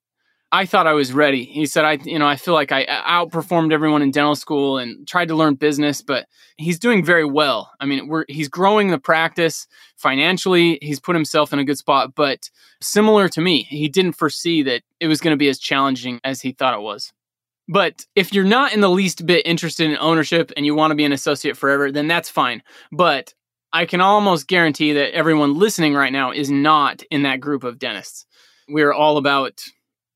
I 0.52 0.66
thought 0.66 0.88
I 0.88 0.94
was 0.94 1.12
ready. 1.12 1.44
He 1.44 1.64
said, 1.66 1.84
I, 1.84 1.92
you 2.04 2.18
know, 2.18 2.26
I 2.26 2.34
feel 2.34 2.54
like 2.54 2.72
I 2.72 2.82
uh, 2.84 3.02
outperformed 3.04 3.72
everyone 3.72 4.02
in 4.02 4.10
dental 4.10 4.34
school 4.34 4.78
and 4.78 5.06
tried 5.06 5.28
to 5.28 5.36
learn 5.36 5.54
business, 5.54 6.02
but 6.02 6.26
he's 6.56 6.78
doing 6.78 7.04
very 7.04 7.24
well. 7.24 7.70
I 7.78 7.86
mean, 7.86 8.08
we're, 8.08 8.24
he's 8.28 8.48
growing 8.48 8.88
the 8.88 8.98
practice 8.98 9.68
financially. 9.96 10.78
He's 10.82 10.98
put 10.98 11.14
himself 11.14 11.52
in 11.52 11.60
a 11.60 11.64
good 11.64 11.78
spot, 11.78 12.14
but 12.16 12.50
similar 12.80 13.28
to 13.28 13.40
me, 13.40 13.62
he 13.62 13.88
didn't 13.88 14.14
foresee 14.14 14.62
that 14.64 14.82
it 14.98 15.06
was 15.06 15.20
going 15.20 15.32
to 15.32 15.38
be 15.38 15.48
as 15.48 15.58
challenging 15.58 16.20
as 16.24 16.40
he 16.40 16.50
thought 16.50 16.74
it 16.74 16.82
was. 16.82 17.12
But 17.68 18.04
if 18.16 18.32
you're 18.32 18.42
not 18.42 18.72
in 18.72 18.80
the 18.80 18.90
least 18.90 19.26
bit 19.26 19.46
interested 19.46 19.88
in 19.88 19.96
ownership 19.98 20.50
and 20.56 20.66
you 20.66 20.74
want 20.74 20.90
to 20.90 20.96
be 20.96 21.04
an 21.04 21.12
associate 21.12 21.56
forever, 21.56 21.92
then 21.92 22.08
that's 22.08 22.28
fine. 22.28 22.64
But 22.90 23.32
I 23.72 23.86
can 23.86 24.00
almost 24.00 24.48
guarantee 24.48 24.94
that 24.94 25.14
everyone 25.14 25.56
listening 25.56 25.94
right 25.94 26.12
now 26.12 26.32
is 26.32 26.50
not 26.50 27.04
in 27.12 27.22
that 27.22 27.38
group 27.38 27.62
of 27.62 27.78
dentists. 27.78 28.26
We're 28.68 28.92
all 28.92 29.16
about 29.16 29.62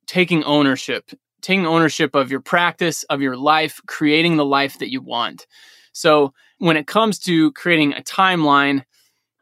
taking 0.07 0.45
ownership, 0.45 1.11
taking 1.43 1.67
ownership 1.67 2.15
of 2.15 2.31
your 2.31 2.41
practice, 2.41 3.03
of 3.05 3.21
your 3.21 3.37
life, 3.37 3.81
creating 3.87 4.37
the 4.37 4.45
life 4.45 4.79
that 4.79 4.91
you 4.91 5.01
want. 5.01 5.47
So 5.93 6.33
when 6.59 6.77
it 6.77 6.87
comes 6.87 7.19
to 7.21 7.53
creating 7.53 7.93
a 7.95 8.03
timeline, 8.03 8.85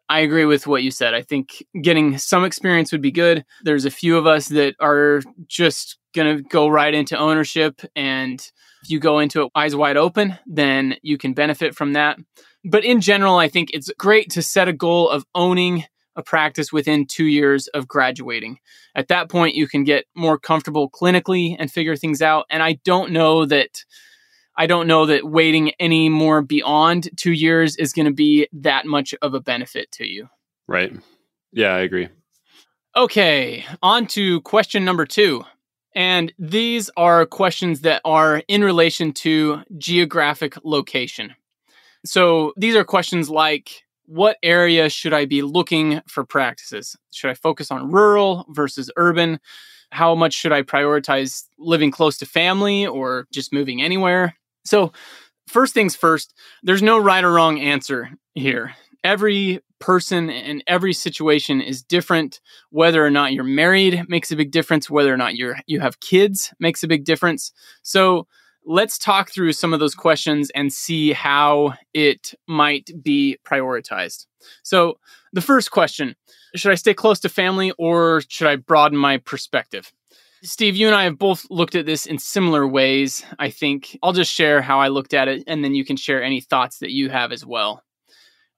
I 0.08 0.20
agree 0.20 0.44
with 0.44 0.66
what 0.66 0.82
you 0.82 0.90
said. 0.90 1.14
I 1.14 1.22
think 1.22 1.64
getting 1.80 2.18
some 2.18 2.44
experience 2.44 2.92
would 2.92 3.00
be 3.00 3.12
good. 3.12 3.44
There's 3.62 3.86
a 3.86 3.90
few 3.90 4.18
of 4.18 4.26
us 4.26 4.48
that 4.48 4.74
are 4.78 5.22
just 5.46 5.98
going 6.14 6.36
to 6.36 6.42
go 6.42 6.68
right 6.68 6.92
into 6.92 7.16
ownership. 7.16 7.80
And 7.96 8.38
if 8.82 8.90
you 8.90 9.00
go 9.00 9.20
into 9.20 9.42
it 9.42 9.52
eyes 9.54 9.74
wide 9.74 9.96
open, 9.96 10.38
then 10.46 10.96
you 11.02 11.16
can 11.16 11.32
benefit 11.32 11.74
from 11.74 11.94
that. 11.94 12.18
But 12.64 12.84
in 12.84 13.00
general, 13.00 13.38
I 13.38 13.48
think 13.48 13.70
it's 13.72 13.90
great 13.96 14.30
to 14.32 14.42
set 14.42 14.68
a 14.68 14.72
goal 14.72 15.08
of 15.08 15.24
owning 15.34 15.84
a 16.16 16.22
practice 16.22 16.72
within 16.72 17.06
two 17.06 17.26
years 17.26 17.68
of 17.68 17.88
graduating. 17.88 18.58
At 18.94 19.08
that 19.08 19.30
point, 19.30 19.54
you 19.54 19.66
can 19.66 19.84
get 19.84 20.06
more 20.14 20.38
comfortable 20.38 20.90
clinically 20.90 21.56
and 21.58 21.70
figure 21.70 21.96
things 21.96 22.22
out. 22.22 22.46
And 22.50 22.62
I 22.62 22.74
don't 22.84 23.12
know 23.12 23.46
that. 23.46 23.84
I 24.54 24.66
don't 24.66 24.86
know 24.86 25.06
that 25.06 25.24
waiting 25.24 25.70
any 25.80 26.10
more 26.10 26.42
beyond 26.42 27.08
two 27.16 27.32
years 27.32 27.74
is 27.76 27.94
going 27.94 28.04
to 28.04 28.12
be 28.12 28.48
that 28.52 28.84
much 28.84 29.14
of 29.22 29.32
a 29.32 29.40
benefit 29.40 29.90
to 29.92 30.06
you. 30.06 30.28
Right. 30.68 30.92
Yeah, 31.52 31.74
I 31.74 31.80
agree. 31.80 32.10
Okay, 32.94 33.64
on 33.82 34.06
to 34.08 34.42
question 34.42 34.84
number 34.84 35.06
two. 35.06 35.42
And 35.94 36.32
these 36.38 36.90
are 36.96 37.26
questions 37.26 37.80
that 37.82 38.02
are 38.04 38.42
in 38.48 38.62
relation 38.62 39.12
to 39.12 39.62
geographic 39.78 40.54
location. 40.64 41.34
So 42.04 42.52
these 42.56 42.74
are 42.74 42.84
questions 42.84 43.30
like 43.30 43.84
what 44.12 44.36
area 44.42 44.90
should 44.90 45.14
I 45.14 45.24
be 45.24 45.40
looking 45.40 46.02
for 46.06 46.22
practices? 46.22 46.94
Should 47.12 47.30
I 47.30 47.34
focus 47.34 47.70
on 47.70 47.90
rural 47.90 48.44
versus 48.50 48.90
urban? 48.96 49.40
How 49.90 50.14
much 50.14 50.34
should 50.34 50.52
I 50.52 50.60
prioritize 50.60 51.44
living 51.58 51.90
close 51.90 52.18
to 52.18 52.26
family 52.26 52.86
or 52.86 53.26
just 53.32 53.54
moving 53.54 53.80
anywhere? 53.80 54.36
So, 54.66 54.92
first 55.48 55.72
things 55.72 55.96
first, 55.96 56.34
there's 56.62 56.82
no 56.82 56.98
right 56.98 57.24
or 57.24 57.32
wrong 57.32 57.58
answer 57.58 58.10
here. 58.34 58.74
Every 59.02 59.60
person 59.78 60.28
and 60.28 60.62
every 60.66 60.92
situation 60.92 61.62
is 61.62 61.82
different. 61.82 62.42
Whether 62.68 63.04
or 63.04 63.10
not 63.10 63.32
you're 63.32 63.44
married 63.44 64.04
makes 64.10 64.30
a 64.30 64.36
big 64.36 64.50
difference. 64.50 64.90
Whether 64.90 65.12
or 65.12 65.16
not 65.16 65.36
you're 65.36 65.56
you 65.66 65.80
have 65.80 66.00
kids 66.00 66.52
makes 66.60 66.82
a 66.82 66.88
big 66.88 67.04
difference. 67.04 67.50
So, 67.80 68.26
let's 68.64 68.98
talk 68.98 69.30
through 69.30 69.52
some 69.52 69.72
of 69.72 69.80
those 69.80 69.94
questions 69.94 70.50
and 70.50 70.72
see 70.72 71.12
how 71.12 71.74
it 71.94 72.34
might 72.46 72.90
be 73.02 73.38
prioritized. 73.44 74.26
So, 74.62 74.98
the 75.32 75.40
first 75.40 75.70
question 75.70 76.14
should 76.54 76.72
I 76.72 76.76
stay 76.76 76.94
close 76.94 77.20
to 77.20 77.28
family 77.28 77.72
or 77.78 78.22
should 78.28 78.46
I 78.46 78.56
broaden 78.56 78.98
my 78.98 79.18
perspective? 79.18 79.92
Steve, 80.44 80.74
you 80.74 80.88
and 80.88 80.96
I 80.96 81.04
have 81.04 81.18
both 81.18 81.46
looked 81.50 81.76
at 81.76 81.86
this 81.86 82.04
in 82.04 82.18
similar 82.18 82.66
ways. 82.66 83.24
I 83.38 83.48
think 83.48 83.96
I'll 84.02 84.12
just 84.12 84.32
share 84.32 84.60
how 84.60 84.80
I 84.80 84.88
looked 84.88 85.14
at 85.14 85.28
it 85.28 85.44
and 85.46 85.62
then 85.64 85.74
you 85.74 85.84
can 85.84 85.96
share 85.96 86.22
any 86.22 86.40
thoughts 86.40 86.78
that 86.78 86.90
you 86.90 87.10
have 87.10 87.30
as 87.30 87.46
well. 87.46 87.82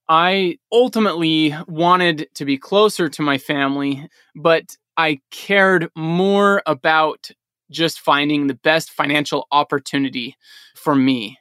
I 0.09 0.59
ultimately 0.73 1.55
wanted 1.67 2.29
to 2.35 2.45
be 2.45 2.59
closer 2.59 3.09
to 3.09 3.23
my 3.23 3.39
family, 3.39 4.09
but 4.35 4.77
I 4.97 5.21
cared 5.31 5.91
more 5.95 6.63
about 6.67 7.31
just 7.71 8.01
finding 8.01 8.47
the 8.47 8.55
best 8.55 8.91
financial 8.91 9.47
opportunity 9.53 10.37
for 10.75 10.95
me. 10.95 11.39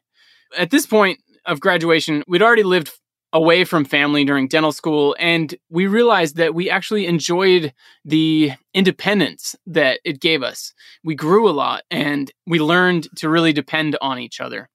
At 0.58 0.72
this 0.72 0.86
point 0.86 1.20
of 1.46 1.60
graduation, 1.60 2.24
we'd 2.28 2.42
already 2.42 2.64
lived 2.64 2.92
away 3.34 3.64
from 3.64 3.84
family 3.84 4.24
during 4.24 4.48
dental 4.48 4.72
school, 4.72 5.16
and 5.20 5.56
we 5.70 5.88
realized 5.88 6.36
that 6.38 6.54
we 6.54 6.70
actually 6.70 7.08
enjoyed 7.08 7.74
the 8.06 8.52
independence 8.74 9.56
that 9.66 10.00
it 10.06 10.22
gave 10.22 10.44
us. 10.44 10.74
We 11.04 11.16
grew 11.16 11.50
a 11.50 11.52
lot 11.52 11.84
and 11.90 12.32
we 12.46 12.60
learned 12.60 13.08
to 13.18 13.30
really 13.30 13.52
depend 13.52 13.98
on 14.02 14.20
each 14.20 14.40
other. 14.40 14.70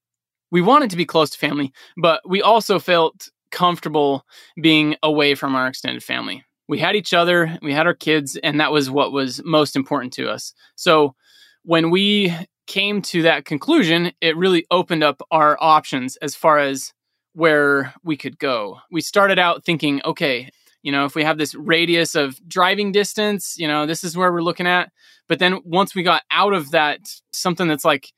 We 0.51 0.61
wanted 0.61 0.89
to 0.89 0.97
be 0.97 1.05
close 1.05 1.29
to 1.29 1.37
family, 1.37 1.71
but 1.95 2.21
we 2.27 2.41
also 2.41 2.79
felt 2.79 3.29
comfortable 3.51 4.25
being 4.61 4.95
away 5.01 5.35
from 5.35 5.55
our 5.55 5.67
extended 5.67 6.03
family. 6.03 6.43
We 6.69 6.77
had 6.77 6.95
each 6.95 7.15
other, 7.15 7.57
we 7.63 7.73
had 7.73 7.87
our 7.87 7.95
kids, 7.95 8.37
and 8.43 8.59
that 8.59 8.71
was 8.71 8.91
what 8.91 9.11
was 9.11 9.41
most 9.43 9.75
important 9.75 10.13
to 10.13 10.29
us. 10.29 10.53
So 10.75 11.15
when 11.63 11.89
we 11.89 12.31
came 12.67 13.01
to 13.01 13.23
that 13.23 13.43
conclusion, 13.43 14.11
it 14.21 14.37
really 14.37 14.67
opened 14.69 15.03
up 15.03 15.19
our 15.31 15.57
options 15.59 16.15
as 16.17 16.35
far 16.35 16.59
as 16.59 16.93
where 17.33 17.91
we 18.03 18.15
could 18.15 18.37
go. 18.37 18.77
We 18.91 19.01
started 19.01 19.39
out 19.39 19.65
thinking, 19.65 19.99
okay, 20.05 20.51
you 20.83 20.91
know, 20.91 21.05
if 21.05 21.15
we 21.15 21.23
have 21.23 21.39
this 21.39 21.55
radius 21.55 22.13
of 22.13 22.39
driving 22.47 22.91
distance, 22.91 23.55
you 23.57 23.67
know, 23.67 23.87
this 23.87 24.03
is 24.03 24.15
where 24.15 24.31
we're 24.31 24.43
looking 24.43 24.67
at. 24.67 24.91
But 25.27 25.39
then 25.39 25.61
once 25.65 25.95
we 25.95 26.03
got 26.03 26.21
out 26.29 26.53
of 26.53 26.69
that, 26.69 26.99
something 27.33 27.67
that's 27.67 27.83
like 27.83 28.13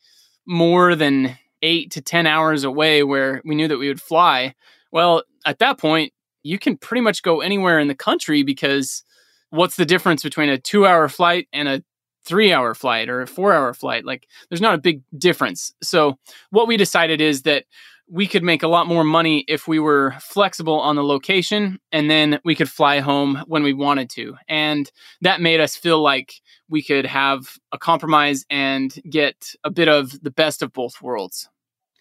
more 0.46 0.94
than 0.96 1.38
eight 1.62 1.92
to 1.92 2.02
10 2.02 2.28
hours 2.28 2.66
away 2.66 3.02
where 3.04 3.42
we 3.46 3.56
knew 3.56 3.70
that 3.70 3.78
we 3.78 3.88
would 3.88 4.02
fly, 4.02 4.56
well, 4.92 5.24
at 5.46 5.60
that 5.60 5.78
point, 5.78 6.12
you 6.44 6.60
can 6.60 6.78
pretty 6.78 7.02
much 7.02 7.24
go 7.24 7.42
anywhere 7.42 7.80
in 7.80 7.88
the 7.88 7.96
country 7.96 8.44
because 8.44 9.04
what's 9.50 9.76
the 9.76 9.86
difference 9.86 10.24
between 10.24 10.50
a 10.50 10.58
two 10.58 10.86
hour 10.86 11.08
flight 11.10 11.48
and 11.54 11.68
a 11.68 11.84
three 12.24 12.54
hour 12.54 12.74
flight 12.74 13.10
or 13.10 13.22
a 13.22 13.28
four 13.28 13.54
hour 13.54 13.74
flight. 13.74 14.06
Like 14.06 14.28
there's 14.50 14.62
not 14.62 14.76
a 14.76 14.80
big 14.80 15.02
difference. 15.18 15.74
So 15.82 16.18
what 16.50 16.68
we 16.68 16.78
decided 16.78 17.22
is 17.22 17.44
that 17.44 17.66
we 18.08 18.28
could 18.28 18.44
make 18.44 18.62
a 18.62 18.68
lot 18.68 18.88
more 18.88 19.06
money 19.06 19.46
if 19.48 19.68
we 19.68 19.80
were 19.80 20.16
flexible 20.20 20.80
on 20.80 20.98
the 20.98 21.04
location 21.04 21.80
and 21.94 22.12
then 22.12 22.40
we 22.44 22.56
could 22.56 22.70
fly 22.70 23.00
home 23.00 23.42
when 23.48 23.64
we 23.64 23.74
wanted 23.74 24.10
to. 24.12 24.36
And 24.50 24.92
that 25.22 25.40
made 25.40 25.62
us 25.62 25.78
feel 25.78 26.02
like 26.02 26.42
we 26.68 26.84
could 26.84 27.06
have 27.06 27.58
a 27.72 27.78
compromise 27.78 28.46
and 28.50 28.94
get 29.10 29.56
a 29.64 29.72
bit 29.72 29.88
of 29.88 30.22
the 30.22 30.32
best 30.32 30.62
of 30.62 30.74
both 30.74 31.02
worlds. 31.02 31.50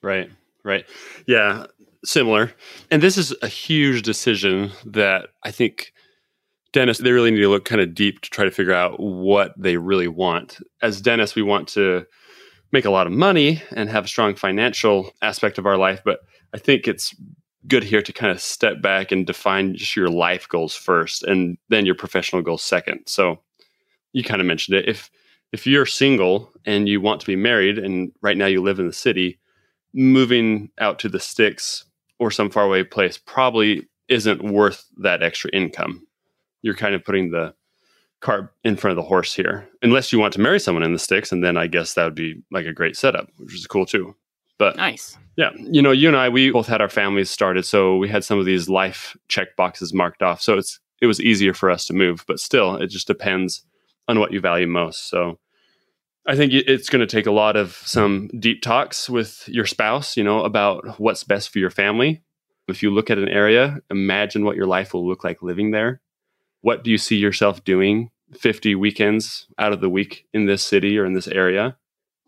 Right. 0.03 0.31
Right. 0.65 0.85
Yeah. 1.27 1.67
Similar. 2.05 2.53
And 2.91 3.03
this 3.03 3.19
is 3.19 3.35
a 3.43 3.49
huge 3.49 4.03
decision 4.03 4.71
that 4.87 5.29
I 5.43 5.51
think 5.51 5.93
dentists, 6.73 7.03
they 7.03 7.13
really 7.13 7.31
need 7.31 7.41
to 7.41 7.49
look 7.49 7.65
kind 7.65 7.81
of 7.81 7.95
deep 7.95 8.21
to 8.23 8.31
try 8.31 8.45
to 8.45 8.51
figure 8.51 8.73
out 8.73 8.99
what 8.99 9.53
they 9.59 9.77
really 9.77 10.09
want. 10.09 10.59
As 10.83 11.01
dentists, 11.01 11.37
we 11.37 11.43
want 11.43 11.69
to 11.69 12.07
make 12.73 12.85
a 12.85 12.91
lot 12.91 13.07
of 13.07 13.13
money 13.13 13.63
and 13.73 13.89
have 13.91 14.05
a 14.05 14.09
strong 14.09 14.35
financial 14.35 15.13
aspect 15.23 15.59
of 15.59 15.67
our 15.67 15.77
life, 15.77 16.01
but 16.05 16.21
I 16.55 16.59
think 16.59 16.87
it's 16.87 17.15
good 17.67 17.85
here 17.85 18.03
to 18.03 18.13
kind 18.13 18.33
of 18.33 18.41
step 18.41 18.81
back 18.81 19.13
and 19.13 19.27
define 19.27 19.75
just 19.75 19.95
your 19.95 20.09
life 20.09 20.49
goals 20.49 20.75
first 20.75 21.23
and 21.23 21.59
then 21.69 21.85
your 21.85 21.95
professional 21.95 22.43
goals 22.43 22.63
second. 22.63 23.01
So 23.07 23.41
you 24.13 24.25
kind 24.25 24.41
of 24.41 24.47
mentioned 24.47 24.79
it. 24.79 24.89
If 24.89 25.11
if 25.53 25.67
you're 25.67 25.87
single 25.87 26.53
and 26.65 26.89
you 26.89 27.01
want 27.01 27.21
to 27.21 27.27
be 27.27 27.37
married 27.37 27.79
and 27.79 28.13
right 28.23 28.37
now 28.37 28.47
you 28.47 28.63
live 28.63 28.79
in 28.79 28.87
the 28.87 28.93
city, 28.93 29.39
moving 29.93 30.71
out 30.79 31.01
to 31.01 31.09
the 31.09 31.19
sticks 31.19 31.85
or 32.21 32.31
some 32.31 32.51
faraway 32.51 32.85
place 32.85 33.19
probably 33.19 33.89
isn't 34.09 34.45
worth 34.45 34.87
that 34.99 35.23
extra 35.23 35.51
income. 35.53 36.07
You're 36.63 36.77
kind 36.77 36.95
of 36.95 37.05
putting 37.05 37.31
the 37.31 37.55
cart 38.21 38.53
in 38.63 38.77
front 38.77 38.93
of 38.93 39.03
the 39.03 39.09
horse 39.09 39.35
here, 39.35 39.67
unless 39.83 40.13
you 40.13 40.19
want 40.19 40.35
to 40.35 40.41
marry 40.41 40.61
someone 40.61 40.83
in 40.83 40.93
the 40.93 40.99
sticks, 40.99 41.33
and 41.33 41.43
then 41.43 41.57
I 41.57 41.67
guess 41.67 41.95
that 41.95 42.05
would 42.05 42.15
be 42.15 42.43
like 42.53 42.67
a 42.67 42.73
great 42.73 42.97
setup, 42.97 43.29
which 43.39 43.55
is 43.55 43.67
cool 43.67 43.87
too. 43.87 44.15
But 44.59 44.77
nice. 44.77 45.17
Yeah, 45.37 45.53
you 45.57 45.81
know, 45.81 45.91
you 45.91 46.07
and 46.07 46.17
I, 46.17 46.29
we 46.29 46.51
both 46.51 46.67
had 46.67 46.83
our 46.83 46.91
families 46.91 47.31
started, 47.31 47.65
so 47.65 47.97
we 47.97 48.11
had 48.11 48.23
some 48.23 48.39
of 48.39 48.45
these 48.45 48.69
life 48.69 49.17
check 49.29 49.57
boxes 49.57 49.95
marked 49.95 50.23
off. 50.23 50.43
So 50.43 50.59
it's 50.59 50.79
it 51.01 51.07
was 51.07 51.21
easier 51.21 51.55
for 51.55 51.71
us 51.71 51.87
to 51.87 51.95
move, 51.95 52.25
but 52.29 52.39
still, 52.39 52.77
it 52.77 52.89
just 52.89 53.07
depends 53.07 53.63
on 54.07 54.21
what 54.21 54.33
you 54.33 54.41
value 54.41 54.67
most. 54.67 55.09
So 55.09 55.39
I 56.27 56.37
think 56.37 56.53
it's 56.53 56.91
going 56.91 57.01
to 57.01 57.07
take 57.07 57.27
a 57.27 57.33
lot 57.33 57.57
of 57.57 57.73
some 57.85 58.29
deep 58.39 58.63
talks 58.63 59.09
with 59.09 59.49
your 59.49 59.67
spouse, 59.67 60.17
you 60.17 60.25
know, 60.25 60.45
about 60.45 61.01
what's 61.01 61.25
best 61.25 61.51
for 61.51 61.59
your 61.59 61.71
family. 61.71 62.23
If 62.69 62.83
you 62.83 62.91
look 62.91 63.11
at 63.11 63.19
an 63.19 63.29
area, 63.29 63.81
imagine 63.91 64.45
what 64.45 64.57
your 64.57 64.67
life 64.67 64.93
will 64.93 65.07
look 65.07 65.25
like 65.25 65.43
living 65.43 65.71
there. 65.71 66.01
What 66.61 66.85
do 66.85 66.91
you 66.91 66.99
see 66.99 67.17
yourself 67.17 67.65
doing 67.65 68.11
50 68.35 68.75
weekends 68.75 69.47
out 69.59 69.73
of 69.73 69.81
the 69.81 69.89
week 69.89 70.27
in 70.33 70.47
this 70.47 70.63
city 70.63 70.99
or 70.99 71.07
in 71.07 71.15
this 71.15 71.27
area? 71.27 71.77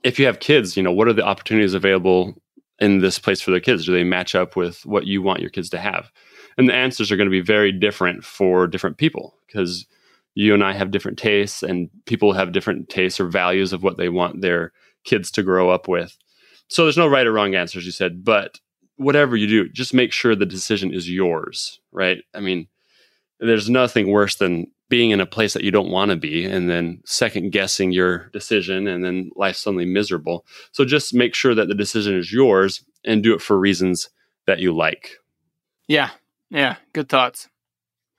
If 0.03 0.19
you 0.19 0.27
have 0.27 0.41
kids, 0.41 0.77
you 0.77 0.83
know, 0.83 0.93
what 0.93 1.07
are 1.07 1.13
the 1.13 1.25
opportunities 1.25 1.75
available 1.75 2.35
in 2.81 3.01
this 3.01 3.19
place 3.19 3.41
for 3.41 3.51
their 3.51 3.61
kids? 3.61 3.87
Do 3.87 3.93
they 3.93 4.05
match 4.05 4.35
up 4.35 4.57
with 4.57 4.85
what 4.87 5.07
you 5.07 5.23
want 5.23 5.41
your 5.41 5.51
kids 5.51 5.69
to 5.71 5.79
have? 5.79 6.11
And 6.57 6.69
the 6.69 6.75
answers 6.75 7.13
are 7.13 7.17
going 7.17 7.29
to 7.29 7.31
be 7.31 7.41
very 7.41 7.71
different 7.73 8.25
for 8.25 8.67
different 8.67 8.97
people 8.97 9.35
because 9.47 9.87
you 10.35 10.55
and 10.55 10.65
I 10.65 10.73
have 10.73 10.91
different 10.91 11.19
tastes, 11.19 11.63
and 11.63 11.91
people 12.07 12.33
have 12.33 12.53
different 12.53 12.89
tastes 12.89 13.21
or 13.21 13.27
values 13.27 13.73
of 13.73 13.83
what 13.83 13.97
they 13.97 14.09
want 14.09 14.41
their 14.41 14.73
kids 15.05 15.31
to 15.33 15.43
grow 15.43 15.71
up 15.71 15.89
with. 15.89 16.17
So 16.69 16.85
there's 16.85 16.97
no 16.97 17.09
right 17.09 17.27
or 17.27 17.33
wrong 17.33 17.55
answers, 17.55 17.85
you 17.85 17.93
said, 17.93 18.25
but 18.25 18.59
whatever 18.97 19.37
you 19.37 19.47
do, 19.47 19.69
just 19.69 19.93
make 19.93 20.13
sure 20.13 20.35
the 20.35 20.47
decision 20.47 20.93
is 20.93 21.11
yours, 21.11 21.81
right? 21.91 22.23
I 22.35 22.41
mean, 22.41 22.69
there's 23.41 23.69
nothing 23.69 24.11
worse 24.11 24.37
than 24.37 24.69
being 24.89 25.11
in 25.11 25.21
a 25.21 25.27
place 25.27 25.55
that 25.55 25.65
you 25.65 25.71
don't 25.71 25.91
want 25.91 26.11
to 26.11 26.17
be 26.17 26.45
and 26.45 26.69
then 26.69 27.01
second 27.05 27.51
guessing 27.51 27.93
your 27.93 28.29
decision 28.29 28.87
and 28.87 29.03
then 29.03 29.31
life 29.37 29.57
suddenly 29.57 29.87
miserable. 29.87 30.45
So 30.73 30.85
just 30.85 31.15
make 31.15 31.35
sure 31.35 31.55
that 31.55 31.69
the 31.69 31.75
decision 31.75 32.17
is 32.17 32.33
yours 32.33 32.85
and 33.05 33.23
do 33.23 33.35
it 33.35 33.41
for 33.41 33.59
reasons 33.59 34.11
that 34.47 34.59
you 34.59 34.75
like. 34.75 35.17
Yeah. 35.89 36.11
Yeah. 36.51 36.77
Good 36.93 37.09
thoughts. 37.09 37.49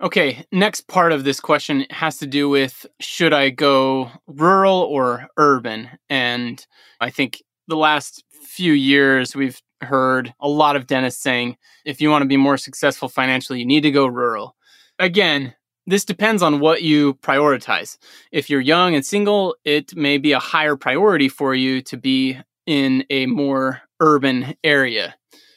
Okay, 0.04 0.46
next 0.52 0.90
part 0.90 1.14
of 1.14 1.24
this 1.24 1.40
question 1.40 1.86
has 1.90 2.18
to 2.18 2.28
do 2.28 2.50
with 2.50 2.86
should 3.00 3.32
I 3.32 3.52
go 3.52 4.12
rural 4.28 4.80
or 4.80 5.30
urban? 5.38 5.90
And 6.10 6.66
I 7.00 7.10
think 7.10 7.42
the 7.70 7.78
last 7.78 8.22
few 8.30 8.74
years 8.74 9.34
we've 9.34 9.62
heard 9.80 10.34
a 10.42 10.50
lot 10.50 10.76
of 10.76 10.88
dentists 10.88 11.24
saying 11.24 11.56
if 11.86 12.02
you 12.02 12.10
want 12.10 12.22
to 12.22 12.28
be 12.28 12.36
more 12.36 12.58
successful 12.58 13.08
financially, 13.08 13.60
you 13.60 13.66
need 13.66 13.84
to 13.84 13.92
go 13.92 14.06
rural. 14.06 14.58
Again, 15.00 15.56
this 15.88 16.04
depends 16.04 16.44
on 16.44 16.60
what 16.60 16.82
you 16.82 17.14
prioritize. 17.16 17.98
If 18.30 18.50
you're 18.50 18.60
young 18.60 18.96
and 18.96 19.06
single, 19.06 19.56
it 19.64 19.96
may 19.96 20.18
be 20.18 20.34
a 20.34 20.40
higher 20.40 20.76
priority 20.76 21.30
for 21.30 21.56
you 21.56 21.82
to 21.84 21.96
be 21.96 22.38
in 22.66 23.06
a 23.10 23.26
more 23.28 23.80
urban 24.02 24.56
area. 24.66 25.16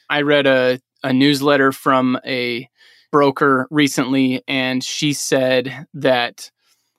I 0.09 0.23
read 0.23 0.47
a, 0.47 0.79
a 1.03 1.13
newsletter 1.13 1.73
from 1.73 2.17
a 2.25 2.69
broker 3.11 3.66
recently, 3.71 4.42
and 4.47 4.83
she 4.83 5.12
said 5.12 5.87
that 5.95 6.51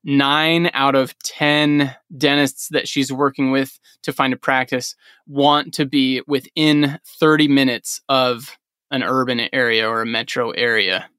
nine 0.03 0.69
out 0.73 0.95
of 0.95 1.17
10 1.19 1.93
dentists 2.17 2.69
that 2.69 2.87
she's 2.87 3.11
working 3.11 3.51
with 3.51 3.77
to 4.03 4.13
find 4.13 4.33
a 4.33 4.37
practice 4.37 4.95
want 5.27 5.73
to 5.73 5.85
be 5.85 6.21
within 6.27 6.99
30 7.19 7.47
minutes 7.49 8.01
of 8.07 8.57
an 8.89 9.03
urban 9.03 9.49
area 9.51 9.87
or 9.87 10.01
a 10.01 10.05
metro 10.05 10.51
area. 10.51 11.09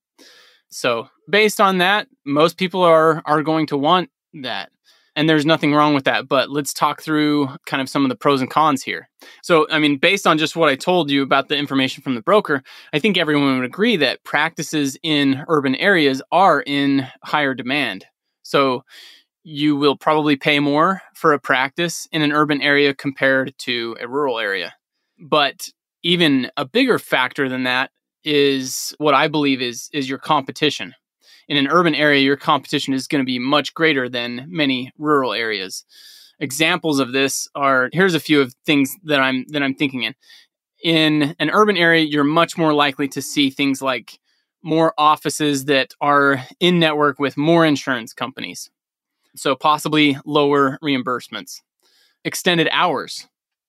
So, 0.71 1.09
based 1.29 1.61
on 1.61 1.79
that, 1.79 2.09
most 2.25 2.57
people 2.57 2.83
are 2.83 3.23
are 3.25 3.43
going 3.43 3.67
to 3.69 3.77
want 3.77 4.11
that 4.43 4.71
and 5.19 5.29
there's 5.29 5.45
nothing 5.45 5.75
wrong 5.75 5.95
with 5.95 6.05
that. 6.05 6.29
But 6.29 6.49
let's 6.49 6.73
talk 6.73 7.03
through 7.03 7.49
kind 7.67 7.83
of 7.83 7.89
some 7.89 8.05
of 8.05 8.09
the 8.09 8.15
pros 8.15 8.41
and 8.41 8.49
cons 8.49 8.85
here. 8.85 9.11
So, 9.43 9.67
I 9.69 9.81
mean, 9.81 9.99
based 9.99 10.29
on 10.29 10.39
just 10.39 10.55
what 10.55 10.69
I 10.69 10.77
told 10.77 11.11
you 11.11 11.25
about 11.25 11.49
the 11.49 11.57
information 11.57 12.05
from 12.05 12.15
the 12.15 12.23
broker, 12.23 12.63
I 12.93 13.01
think 13.01 13.19
everyone 13.19 13.57
would 13.57 13.65
agree 13.65 13.97
that 13.97 14.23
practices 14.23 14.97
in 15.03 15.45
urban 15.49 15.75
areas 15.75 16.23
are 16.31 16.61
in 16.61 17.05
higher 17.25 17.53
demand. 17.53 18.07
So, 18.45 18.85
you 19.43 19.75
will 19.75 19.97
probably 19.97 20.37
pay 20.37 20.61
more 20.61 21.03
for 21.15 21.33
a 21.33 21.41
practice 21.41 22.07
in 22.13 22.23
an 22.23 22.31
urban 22.31 22.63
area 22.63 22.95
compared 22.95 23.55
to 23.59 23.97
a 24.01 24.07
rural 24.07 24.39
area. 24.39 24.75
But 25.19 25.69
even 26.05 26.49
a 26.57 26.65
bigger 26.65 27.01
factor 27.01 27.49
than 27.49 27.65
that 27.65 27.91
is 28.23 28.95
what 28.99 29.15
I 29.15 29.27
believe 29.27 29.63
is 29.63 29.89
is 29.93 30.09
your 30.09 30.19
competition 30.19 30.95
in 31.49 31.57
an 31.57 31.69
urban 31.69 31.95
area, 31.95 32.21
your 32.21 32.37
competition 32.37 32.95
is 32.95 33.07
going 33.07 33.23
to 33.23 33.27
be 33.27 33.39
much 33.39 33.75
greater 33.75 34.09
than 34.09 34.47
many 34.49 34.93
rural 34.99 35.33
areas. 35.33 35.85
Examples 36.39 37.01
of 37.01 37.13
this 37.13 37.49
are 37.55 37.89
here's 37.93 38.15
a 38.15 38.21
few 38.21 38.41
of 38.41 38.55
things 38.65 38.95
that 39.05 39.21
I'm 39.21 39.45
that 39.49 39.63
I'm 39.63 39.75
thinking 39.75 40.03
in. 40.03 40.15
In 40.85 41.35
an 41.41 41.51
urban 41.51 41.77
area, 41.77 42.05
you're 42.05 42.23
much 42.23 42.57
more 42.57 42.73
likely 42.73 43.09
to 43.09 43.23
see 43.23 43.51
things 43.51 43.83
like 43.83 44.21
more 44.63 44.93
offices 44.99 45.65
that 45.65 45.95
are 46.01 46.45
in 46.61 46.79
network 46.79 47.19
with 47.19 47.37
more 47.37 47.65
insurance 47.65 48.13
companies. 48.13 48.71
So 49.35 49.57
possibly 49.57 50.17
lower 50.25 50.79
reimbursements. 50.83 51.63
Extended 52.25 52.69
hours. 52.71 53.27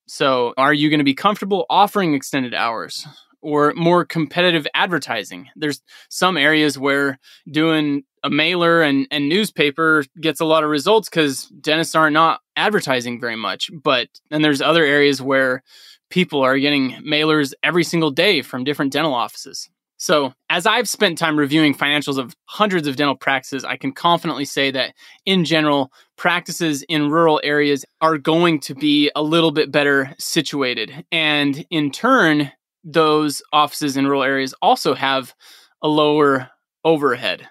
So 0.08 0.54
are 0.58 0.74
you 0.74 0.90
going 0.90 1.00
to 1.00 1.04
be 1.04 1.14
comfortable 1.14 1.66
offering 1.70 2.14
extended 2.14 2.54
hours? 2.54 3.08
Or 3.42 3.74
more 3.76 4.06
competitive 4.06 4.68
advertising. 4.74 5.50
There's 5.56 5.82
some 6.10 6.38
areas 6.38 6.78
where 6.78 7.20
doing 7.50 8.04
a 8.24 8.30
mailer 8.30 8.82
and, 8.82 9.08
and 9.12 9.30
newspaper 9.30 10.04
gets 10.20 10.40
a 10.40 10.46
lot 10.46 10.64
of 10.64 10.70
results 10.70 11.10
because 11.10 11.46
dentists 11.62 11.96
are 11.96 12.10
not 12.10 12.42
advertising 12.56 13.20
very 13.20 13.36
much. 13.36 13.72
But 13.84 14.10
then 14.30 14.42
there's 14.42 14.62
other 14.62 14.84
areas 14.84 15.22
where 15.22 15.64
people 16.10 16.42
are 16.42 16.58
getting 16.58 16.92
mailers 17.06 17.54
every 17.64 17.84
single 17.84 18.12
day 18.12 18.42
from 18.42 18.64
different 18.64 18.92
dental 18.92 19.14
offices. 19.14 19.70
So, 20.02 20.34
as 20.50 20.66
I've 20.66 20.88
spent 20.88 21.18
time 21.18 21.38
reviewing 21.38 21.76
financials 21.76 22.18
of 22.18 22.34
hundreds 22.46 22.88
of 22.88 22.96
dental 22.96 23.18
practices, 23.18 23.66
I 23.66 23.76
can 23.76 23.92
confidently 23.92 24.46
say 24.46 24.72
that 24.72 24.94
in 25.26 25.44
general, 25.44 25.92
practices 26.16 26.84
in 26.84 27.10
rural 27.10 27.42
areas 27.44 27.84
are 28.00 28.18
going 28.18 28.62
to 28.62 28.76
be 28.76 29.12
a 29.14 29.22
little 29.22 29.52
bit 29.52 29.74
better 29.74 30.16
situated. 30.18 31.06
And 31.12 31.66
in 31.70 31.92
turn, 31.92 32.50
those 32.84 33.42
offices 33.52 33.98
in 33.98 34.06
rural 34.06 34.24
areas 34.24 34.54
also 34.62 34.94
have 34.94 35.34
a 35.82 35.88
lower 35.88 36.50
overhead. 36.84 37.48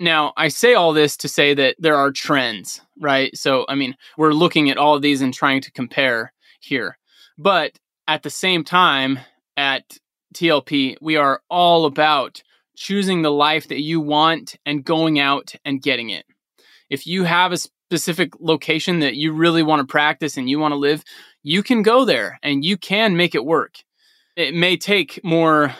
Now, 0.00 0.32
I 0.36 0.48
say 0.48 0.74
all 0.74 0.92
this 0.92 1.16
to 1.18 1.28
say 1.28 1.54
that 1.54 1.76
there 1.78 1.96
are 1.96 2.10
trends, 2.10 2.80
right? 3.00 3.36
So, 3.36 3.64
I 3.68 3.76
mean, 3.76 3.96
we're 4.18 4.32
looking 4.32 4.68
at 4.70 4.76
all 4.76 4.96
of 4.96 5.02
these 5.02 5.22
and 5.22 5.32
trying 5.32 5.60
to 5.62 5.72
compare 5.72 6.32
here. 6.60 6.98
But 7.38 7.78
at 8.08 8.22
the 8.22 8.30
same 8.30 8.64
time, 8.64 9.20
at 9.56 9.98
TLP, 10.34 10.96
we 11.00 11.16
are 11.16 11.40
all 11.48 11.86
about 11.86 12.42
choosing 12.76 13.22
the 13.22 13.30
life 13.30 13.68
that 13.68 13.82
you 13.82 14.00
want 14.00 14.56
and 14.66 14.84
going 14.84 15.20
out 15.20 15.54
and 15.64 15.80
getting 15.80 16.10
it. 16.10 16.26
If 16.90 17.06
you 17.06 17.22
have 17.24 17.52
a 17.52 17.56
specific 17.56 18.32
location 18.40 18.98
that 18.98 19.14
you 19.14 19.32
really 19.32 19.62
want 19.62 19.80
to 19.80 19.90
practice 19.90 20.36
and 20.36 20.50
you 20.50 20.58
want 20.58 20.72
to 20.72 20.76
live, 20.76 21.04
you 21.42 21.62
can 21.62 21.82
go 21.82 22.04
there 22.04 22.38
and 22.42 22.64
you 22.64 22.76
can 22.76 23.16
make 23.16 23.34
it 23.34 23.44
work 23.44 23.76
it 24.36 24.54
may 24.54 24.76
take 24.76 25.20
more 25.24 25.74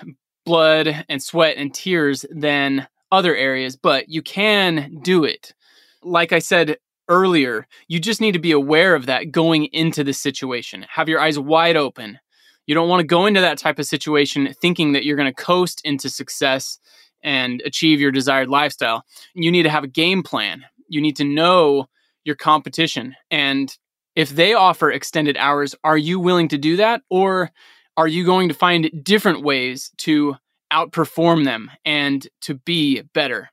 blood 0.45 1.05
and 1.09 1.23
sweat 1.23 1.57
and 1.57 1.73
tears 1.73 2.25
than 2.31 2.87
other 3.11 3.35
areas, 3.35 3.77
but 3.77 4.09
you 4.09 4.23
can 4.23 5.01
do 5.03 5.25
it. 5.25 5.55
Like 6.03 6.33
I 6.33 6.39
said 6.39 6.77
earlier, 7.09 7.67
you 7.89 8.01
just 8.01 8.21
need 8.21 8.33
to 8.33 8.39
be 8.39 8.53
aware 8.53 8.95
of 8.95 9.07
that 9.07 9.31
going 9.31 9.67
into 9.67 10.05
the 10.05 10.13
situation. 10.13 10.85
Have 10.89 11.09
your 11.09 11.21
eyes 11.21 11.39
wide 11.39 11.77
open. 11.77 12.19
You 12.67 12.75
don't 12.75 12.89
want 12.89 13.01
to 13.01 13.07
go 13.07 13.27
into 13.27 13.41
that 13.41 13.59
type 13.59 13.79
of 13.79 13.87
situation 13.87 14.55
thinking 14.61 14.93
that 14.93 15.05
you're 15.05 15.17
going 15.17 15.33
to 15.33 15.43
coast 15.43 15.81
into 15.85 16.09
success 16.09 16.79
and 17.23 17.63
achieve 17.65 18.01
your 18.01 18.11
desired 18.11 18.49
lifestyle. 18.49 19.05
You 19.35 19.51
need 19.51 19.65
to 19.65 19.71
have 19.71 19.85
a 19.85 19.89
game 19.89 20.23
plan. 20.23 20.65
You 20.89 21.01
need 21.01 21.17
to 21.17 21.25
know 21.25 21.89
your 22.25 22.37
competition. 22.37 23.15
And 23.31 23.77
if 24.15 24.31
they 24.31 24.55
offer 24.55 24.91
extended 24.91 25.37
hours, 25.37 25.75
are 25.85 25.99
you 25.99 26.19
willing 26.21 26.49
to 26.49 26.59
do 26.59 26.77
that? 26.77 27.03
Or 27.11 27.51
are 27.97 28.09
you 28.09 28.25
going 28.25 28.49
to 28.49 28.55
find 28.55 28.91
different 29.05 29.43
ways 29.43 29.91
to 29.99 30.37
outperform 30.73 31.45
them 31.45 31.71
and 31.85 32.27
to 32.43 32.55
be 32.55 33.03
better? 33.15 33.51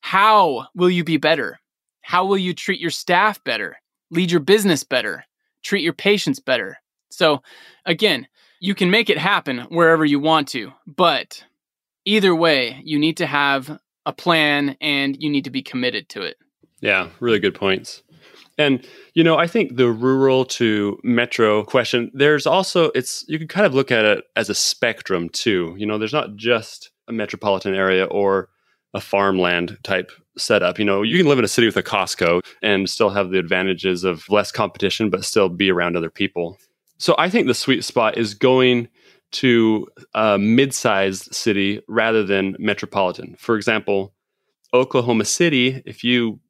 How 0.00 0.66
will 0.74 0.90
you 0.90 1.04
be 1.04 1.16
better? 1.16 1.58
How 2.02 2.24
will 2.24 2.38
you 2.38 2.54
treat 2.54 2.80
your 2.80 2.90
staff 2.90 3.42
better? 3.44 3.76
Lead 4.10 4.30
your 4.30 4.40
business 4.40 4.82
better? 4.82 5.24
Treat 5.62 5.82
your 5.82 5.92
patients 5.92 6.40
better? 6.40 6.78
So, 7.10 7.42
again, 7.84 8.26
you 8.60 8.74
can 8.74 8.90
make 8.90 9.10
it 9.10 9.18
happen 9.18 9.60
wherever 9.68 10.04
you 10.04 10.18
want 10.18 10.48
to, 10.48 10.72
but 10.86 11.44
either 12.04 12.34
way, 12.34 12.80
you 12.84 12.98
need 12.98 13.16
to 13.18 13.26
have 13.26 13.78
a 14.06 14.12
plan 14.12 14.76
and 14.80 15.20
you 15.22 15.30
need 15.30 15.44
to 15.44 15.50
be 15.50 15.62
committed 15.62 16.08
to 16.10 16.22
it. 16.22 16.36
Yeah, 16.80 17.10
really 17.20 17.38
good 17.38 17.54
points. 17.54 18.02
And 18.60 18.86
you 19.14 19.24
know, 19.24 19.38
I 19.38 19.46
think 19.46 19.76
the 19.76 19.90
rural 19.90 20.44
to 20.44 20.98
metro 21.02 21.64
question, 21.64 22.10
there's 22.12 22.46
also 22.46 22.90
it's 22.94 23.24
you 23.26 23.38
can 23.38 23.48
kind 23.48 23.66
of 23.66 23.74
look 23.74 23.90
at 23.90 24.04
it 24.04 24.24
as 24.36 24.50
a 24.50 24.54
spectrum 24.54 25.30
too. 25.30 25.74
You 25.78 25.86
know, 25.86 25.96
there's 25.96 26.12
not 26.12 26.36
just 26.36 26.90
a 27.08 27.12
metropolitan 27.12 27.74
area 27.74 28.04
or 28.04 28.50
a 28.92 29.00
farmland 29.00 29.78
type 29.82 30.12
setup. 30.36 30.78
You 30.78 30.84
know, 30.84 31.00
you 31.00 31.16
can 31.16 31.26
live 31.26 31.38
in 31.38 31.44
a 31.44 31.48
city 31.48 31.66
with 31.66 31.76
a 31.78 31.82
Costco 31.82 32.42
and 32.62 32.90
still 32.90 33.08
have 33.08 33.30
the 33.30 33.38
advantages 33.38 34.04
of 34.04 34.28
less 34.28 34.52
competition, 34.52 35.08
but 35.08 35.24
still 35.24 35.48
be 35.48 35.70
around 35.70 35.96
other 35.96 36.10
people. 36.10 36.58
So 36.98 37.14
I 37.16 37.30
think 37.30 37.46
the 37.46 37.54
sweet 37.54 37.82
spot 37.82 38.18
is 38.18 38.34
going 38.34 38.88
to 39.32 39.86
a 40.14 40.36
mid-sized 40.38 41.34
city 41.34 41.80
rather 41.88 42.24
than 42.24 42.56
metropolitan. 42.58 43.36
For 43.38 43.56
example, 43.56 44.12
Oklahoma 44.74 45.24
City, 45.24 45.82
if 45.86 46.04
you 46.04 46.40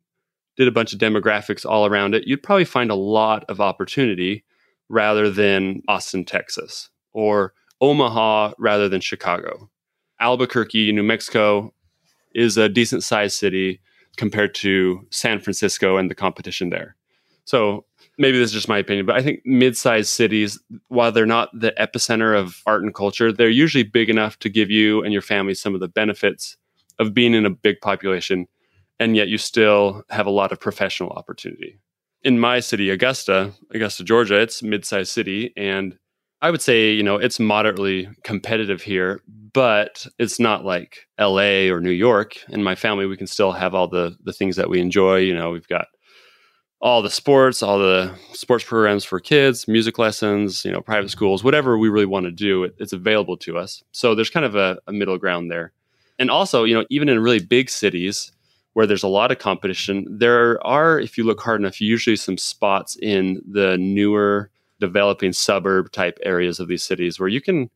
did 0.61 0.69
a 0.69 0.73
bunch 0.73 0.93
of 0.93 0.99
demographics 0.99 1.65
all 1.65 1.87
around 1.87 2.15
it, 2.15 2.27
you'd 2.27 2.43
probably 2.43 2.67
find 2.67 2.91
a 2.91 2.95
lot 2.95 3.45
of 3.49 3.63
opportunity 3.63 4.45
rather 4.91 5.31
than 5.31 5.81
Austin, 5.89 6.23
Texas, 6.23 6.91
or 7.15 7.55
Omaha 7.81 8.53
rather 8.59 8.87
than 8.87 9.01
Chicago. 9.01 9.71
Albuquerque, 10.21 10.93
New 10.93 11.03
Mexico 11.03 11.73
is 12.35 12.59
a 12.59 12.69
decent 12.69 13.03
sized 13.03 13.39
city 13.39 13.81
compared 14.19 14.55
to 14.57 15.07
San 15.11 15.41
Francisco 15.41 15.97
and 15.97 16.11
the 16.11 16.15
competition 16.15 16.69
there. 16.69 16.95
So 17.47 17.87
maybe 18.19 18.37
this 18.39 18.51
is 18.51 18.53
just 18.53 18.69
my 18.69 18.77
opinion, 18.77 19.07
but 19.07 19.17
I 19.17 19.23
think 19.23 19.41
mid-sized 19.47 20.11
cities, 20.11 20.61
while 20.89 21.11
they're 21.11 21.25
not 21.25 21.49
the 21.59 21.73
epicenter 21.81 22.39
of 22.39 22.61
art 22.67 22.83
and 22.83 22.95
culture, 22.95 23.33
they're 23.33 23.49
usually 23.49 23.83
big 23.83 24.11
enough 24.11 24.39
to 24.41 24.51
give 24.51 24.71
you 24.71 25.03
and 25.03 25.11
your 25.11 25.23
family 25.23 25.55
some 25.55 25.73
of 25.73 25.81
the 25.81 25.89
benefits 25.89 26.59
of 26.99 27.15
being 27.15 27.33
in 27.33 27.47
a 27.47 27.51
big 27.51 27.81
population, 27.81 28.47
and 29.01 29.17
yet 29.17 29.29
you 29.29 29.39
still 29.39 30.05
have 30.11 30.27
a 30.27 30.31
lot 30.31 30.53
of 30.53 30.61
professional 30.61 31.11
opportunity. 31.11 31.81
In 32.23 32.39
my 32.39 32.61
city, 32.61 32.91
Augusta, 32.91 33.53
Augusta, 33.75 34.05
Georgia, 34.05 34.39
it's 34.39 34.61
a 34.61 34.67
mid-sized 34.67 35.11
city, 35.11 35.53
and 35.57 35.99
I 36.43 36.51
would 36.51 36.63
say, 36.63 36.93
you 36.93 37.03
know, 37.03 37.17
it's 37.17 37.41
moderately 37.41 38.09
competitive 38.23 38.83
here, 38.83 39.21
but 39.53 40.07
it's 40.19 40.39
not 40.39 40.65
like 40.65 41.07
LA 41.19 41.69
or 41.71 41.81
New 41.81 41.91
York. 41.91 42.37
In 42.49 42.63
my 42.63 42.75
family, 42.75 43.07
we 43.07 43.17
can 43.17 43.27
still 43.27 43.53
have 43.53 43.75
all 43.75 43.89
the 43.89 44.17
the 44.23 44.33
things 44.33 44.57
that 44.57 44.71
we 44.71 44.81
enjoy. 44.81 45.17
You 45.19 45.35
know, 45.35 45.51
we've 45.51 45.69
got 45.69 45.87
all 46.81 47.03
the 47.03 47.11
sports, 47.11 47.63
all 47.63 47.79
the 47.79 48.15
sports 48.33 48.65
programs 48.65 49.05
for 49.05 49.21
kids, 49.21 49.69
music 49.69 49.99
lessons, 49.99 50.65
you 50.65 50.73
know, 50.73 50.81
private 50.81 51.11
schools, 51.11 51.45
whatever 51.45 51.77
we 51.77 51.91
really 51.91 52.07
want 52.07 52.25
to 52.25 52.31
do, 52.31 52.65
it, 52.65 52.75
it's 52.79 52.95
available 52.95 53.37
to 53.37 53.59
us. 53.59 53.83
So 53.93 54.15
there's 54.15 54.31
kind 54.31 54.47
of 54.47 54.57
a, 54.57 54.79
a 54.87 54.93
middle 54.93 55.19
ground 55.19 55.51
there. 55.51 55.73
And 56.19 56.31
also, 56.31 56.65
you 56.65 56.75
know, 56.75 56.87
even 56.89 57.11
in 57.11 57.21
really 57.21 57.41
big 57.41 57.69
cities 57.69 58.33
where 58.75 58.87
there's 58.87 59.03
a 59.03 59.09
lot 59.09 59.33
of 59.33 59.39
competition, 59.39 60.07
there 60.09 60.65
are, 60.67 60.99
if 60.99 61.19
you 61.19 61.25
look 61.25 61.41
hard 61.41 61.61
enough, 61.61 61.81
usually 61.81 62.17
some 62.17 62.39
spots 62.39 62.97
in 63.03 63.41
the 63.51 63.77
newer 63.79 64.51
developing 64.79 65.33
suburb 65.33 65.91
type 65.93 66.19
areas 66.25 66.61
of 66.61 66.69
these 66.69 66.83
cities 66.83 67.19
where 67.19 67.29
you 67.29 67.41
can, 67.41 67.69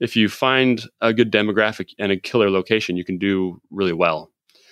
if 0.00 0.16
you 0.16 0.28
find 0.28 0.82
a 1.00 1.12
good 1.12 1.32
demographic 1.32 1.90
and 1.98 2.12
a 2.12 2.16
killer 2.16 2.50
location, 2.50 2.96
you 2.96 3.04
can 3.04 3.18
do 3.18 3.60
really 3.70 3.92
well. 3.92 4.30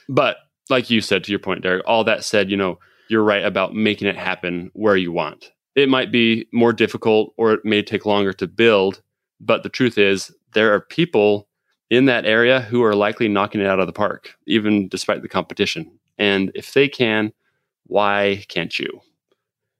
But 0.08 0.36
like 0.70 0.88
you 0.88 1.00
said, 1.00 1.24
to 1.24 1.32
your 1.32 1.38
point, 1.38 1.62
Derek, 1.62 1.82
all 1.86 2.04
that 2.04 2.24
said, 2.24 2.50
you 2.50 2.56
know, 2.56 2.78
you're 3.08 3.22
right 3.22 3.44
about 3.44 3.74
making 3.74 4.08
it 4.08 4.16
happen 4.16 4.70
where 4.74 4.96
you 4.96 5.12
want. 5.12 5.52
It 5.74 5.88
might 5.88 6.10
be 6.10 6.46
more 6.52 6.72
difficult 6.72 7.34
or 7.36 7.52
it 7.52 7.64
may 7.64 7.82
take 7.82 8.06
longer 8.06 8.32
to 8.34 8.46
build, 8.46 9.02
but 9.40 9.62
the 9.62 9.68
truth 9.68 9.98
is, 9.98 10.32
there 10.54 10.72
are 10.72 10.80
people 10.80 11.48
in 11.90 12.06
that 12.06 12.26
area 12.26 12.60
who 12.60 12.82
are 12.82 12.94
likely 12.94 13.28
knocking 13.28 13.60
it 13.60 13.66
out 13.66 13.80
of 13.80 13.86
the 13.86 13.92
park, 13.92 14.34
even 14.46 14.88
despite 14.88 15.22
the 15.22 15.28
competition. 15.28 15.98
And 16.18 16.50
if 16.54 16.72
they 16.72 16.88
can, 16.88 17.32
why 17.86 18.44
can't 18.48 18.78
you? 18.78 19.00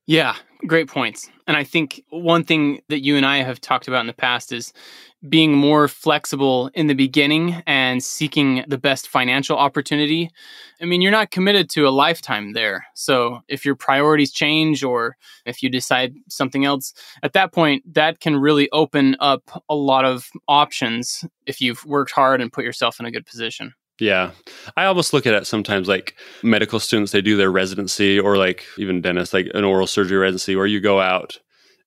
Yeah, 0.06 0.36
great 0.66 0.88
points. 0.88 1.28
And 1.46 1.56
I 1.56 1.64
think 1.64 2.02
one 2.10 2.44
thing 2.44 2.80
that 2.88 3.02
you 3.02 3.16
and 3.16 3.26
I 3.26 3.38
have 3.38 3.60
talked 3.60 3.88
about 3.88 4.00
in 4.00 4.06
the 4.06 4.12
past 4.12 4.52
is 4.52 4.72
being 5.28 5.52
more 5.52 5.88
flexible 5.88 6.70
in 6.74 6.86
the 6.86 6.94
beginning 6.94 7.62
and 7.66 8.02
seeking 8.02 8.64
the 8.68 8.78
best 8.78 9.08
financial 9.08 9.56
opportunity. 9.56 10.30
I 10.80 10.84
mean, 10.84 11.00
you're 11.00 11.12
not 11.12 11.30
committed 11.30 11.70
to 11.70 11.88
a 11.88 11.90
lifetime 11.90 12.52
there. 12.52 12.86
So 12.94 13.40
if 13.48 13.64
your 13.64 13.74
priorities 13.74 14.32
change 14.32 14.84
or 14.84 15.16
if 15.44 15.62
you 15.62 15.68
decide 15.68 16.14
something 16.28 16.64
else, 16.64 16.92
at 17.22 17.32
that 17.32 17.52
point, 17.52 17.82
that 17.94 18.20
can 18.20 18.36
really 18.36 18.70
open 18.70 19.16
up 19.20 19.62
a 19.68 19.74
lot 19.74 20.04
of 20.04 20.30
options 20.48 21.24
if 21.46 21.60
you've 21.60 21.84
worked 21.84 22.12
hard 22.12 22.40
and 22.40 22.52
put 22.52 22.64
yourself 22.64 23.00
in 23.00 23.06
a 23.06 23.10
good 23.10 23.26
position. 23.26 23.72
Yeah. 23.98 24.32
I 24.76 24.84
almost 24.84 25.14
look 25.14 25.26
at 25.26 25.34
it 25.34 25.46
sometimes 25.46 25.88
like 25.88 26.16
medical 26.42 26.78
students, 26.78 27.12
they 27.12 27.22
do 27.22 27.36
their 27.36 27.50
residency 27.50 28.20
or 28.20 28.36
like 28.36 28.64
even 28.76 29.00
dentists, 29.00 29.32
like 29.32 29.48
an 29.54 29.64
oral 29.64 29.86
surgery 29.86 30.18
residency 30.18 30.54
where 30.54 30.66
you 30.66 30.80
go 30.80 31.00
out 31.00 31.38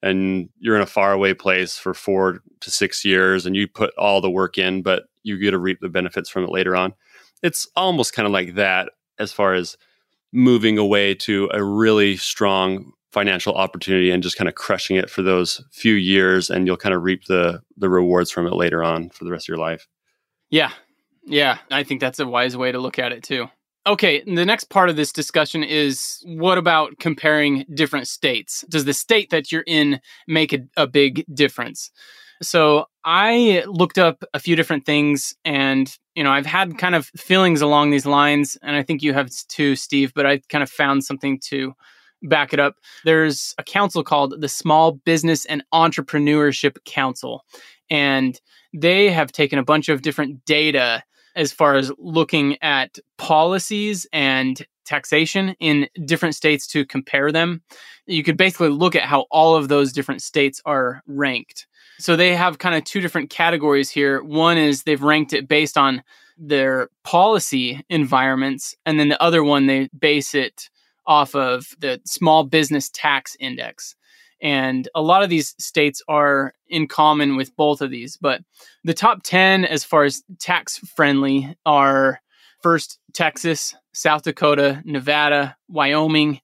and 0.01 0.49
you're 0.59 0.75
in 0.75 0.81
a 0.81 0.87
faraway 0.87 1.33
place 1.33 1.77
for 1.77 1.93
four 1.93 2.39
to 2.61 2.71
six 2.71 3.03
years 3.03 3.45
and 3.45 3.55
you 3.55 3.67
put 3.67 3.93
all 3.97 4.21
the 4.21 4.29
work 4.29 4.57
in, 4.57 4.81
but 4.81 5.03
you 5.23 5.37
get 5.37 5.51
to 5.51 5.59
reap 5.59 5.79
the 5.81 5.89
benefits 5.89 6.29
from 6.29 6.43
it 6.43 6.51
later 6.51 6.75
on. 6.75 6.93
It's 7.43 7.67
almost 7.75 8.13
kind 8.13 8.25
of 8.25 8.31
like 8.31 8.55
that 8.55 8.91
as 9.17 9.31
far 9.31 9.53
as 9.53 9.77
moving 10.31 10.77
away 10.77 11.15
to 11.15 11.49
a 11.53 11.63
really 11.63 12.15
strong 12.15 12.93
financial 13.11 13.55
opportunity 13.55 14.11
and 14.11 14.21
just 14.21 14.37
kind 14.37 14.47
of 14.47 14.55
crushing 14.55 14.95
it 14.95 15.09
for 15.09 15.23
those 15.23 15.63
few 15.71 15.95
years 15.95 16.49
and 16.49 16.67
you'll 16.67 16.77
kind 16.77 16.93
of 16.93 17.01
reap 17.01 17.25
the 17.25 17.59
the 17.75 17.89
rewards 17.89 18.29
from 18.29 18.45
it 18.45 18.53
later 18.53 18.83
on 18.83 19.09
for 19.09 19.23
the 19.23 19.31
rest 19.31 19.45
of 19.45 19.47
your 19.49 19.57
life. 19.57 19.87
Yeah. 20.49 20.71
Yeah, 21.25 21.57
I 21.69 21.83
think 21.83 22.01
that's 22.01 22.19
a 22.19 22.27
wise 22.27 22.57
way 22.57 22.71
to 22.71 22.79
look 22.79 22.97
at 22.97 23.11
it 23.11 23.23
too. 23.23 23.49
Okay, 23.89 24.21
the 24.21 24.45
next 24.45 24.65
part 24.65 24.91
of 24.91 24.97
this 24.97 25.11
discussion 25.11 25.63
is 25.63 26.21
what 26.23 26.59
about 26.59 26.99
comparing 26.99 27.65
different 27.73 28.07
states? 28.07 28.63
Does 28.69 28.85
the 28.85 28.93
state 28.93 29.31
that 29.31 29.51
you're 29.51 29.63
in 29.65 29.99
make 30.27 30.53
a, 30.53 30.59
a, 30.77 30.85
big 30.85 31.25
difference? 31.33 31.89
So 32.39 32.85
I 33.03 33.63
looked 33.65 33.97
up 33.97 34.23
a 34.35 34.39
few 34.39 34.55
different 34.55 34.85
things 34.85 35.33
and, 35.43 35.91
you 36.13 36.23
know, 36.23 36.29
I've 36.29 36.45
had 36.45 36.77
kind 36.77 36.93
of 36.93 37.07
feelings 37.17 37.61
along 37.61 37.89
these 37.89 38.05
lines, 38.05 38.59
and 38.61 38.75
I 38.75 38.83
think 38.83 39.01
you 39.01 39.11
have 39.13 39.31
too, 39.47 39.75
Steve, 39.75 40.13
but 40.13 40.27
I 40.27 40.37
kind 40.49 40.61
of 40.61 40.69
found 40.69 41.03
something 41.03 41.39
to 41.45 41.73
back 42.21 42.53
it 42.53 42.59
up. 42.59 42.75
There's 43.05 43.55
a 43.57 43.63
council 43.63 44.03
called 44.03 44.39
the 44.39 44.49
Small 44.49 44.91
Business 44.91 45.45
and 45.45 45.63
Entrepreneurship 45.73 46.77
Council, 46.85 47.43
and 47.89 48.39
they 48.71 49.09
have 49.09 49.31
taken 49.31 49.57
a 49.57 49.63
bunch 49.63 49.89
of 49.89 50.03
different 50.03 50.45
data 50.45 51.01
as 51.35 51.51
far 51.51 51.75
as 51.75 51.91
looking 51.97 52.57
at 52.61 52.97
policies 53.17 54.07
and 54.11 54.65
taxation 54.85 55.55
in 55.59 55.87
different 56.05 56.35
states 56.35 56.65
to 56.67 56.85
compare 56.85 57.31
them. 57.31 57.61
You 58.07 58.23
could 58.23 58.37
basically 58.37 58.69
look 58.69 58.95
at 58.95 59.03
how 59.03 59.27
all 59.29 59.55
of 59.55 59.67
those 59.67 59.93
different 59.93 60.21
states 60.21 60.61
are 60.65 61.01
ranked. 61.05 61.67
So 61.99 62.15
they 62.15 62.35
have 62.35 62.57
kind 62.57 62.75
of 62.75 62.83
two 62.85 63.01
different 63.01 63.29
categories 63.29 63.89
here. 63.89 64.23
One 64.23 64.57
is 64.57 64.83
they've 64.83 65.01
ranked 65.01 65.33
it 65.33 65.47
based 65.47 65.77
on 65.77 66.01
their 66.37 66.89
policy 67.03 67.83
environments, 67.89 68.75
and 68.85 68.99
then 68.99 69.09
the 69.09 69.21
other 69.21 69.43
one 69.43 69.67
they 69.67 69.89
base 69.99 70.33
it 70.33 70.69
off 71.05 71.35
of 71.35 71.67
the 71.79 71.99
small 72.05 72.45
business 72.45 72.89
tax 72.89 73.35
index. 73.39 73.95
And 74.41 74.87
a 74.95 75.01
lot 75.01 75.23
of 75.23 75.29
these 75.29 75.55
states 75.59 76.01
are 76.07 76.53
in 76.67 76.87
common 76.87 77.35
with 77.35 77.55
both 77.55 77.81
of 77.81 77.91
these. 77.91 78.17
But 78.17 78.41
the 78.83 78.93
top 78.93 79.23
10, 79.23 79.65
as 79.65 79.83
far 79.83 80.05
as 80.05 80.23
tax 80.39 80.77
friendly, 80.77 81.55
are 81.65 82.21
first 82.61 82.99
Texas, 83.13 83.75
South 83.93 84.23
Dakota, 84.23 84.81
Nevada, 84.85 85.57
Wyoming, 85.67 86.39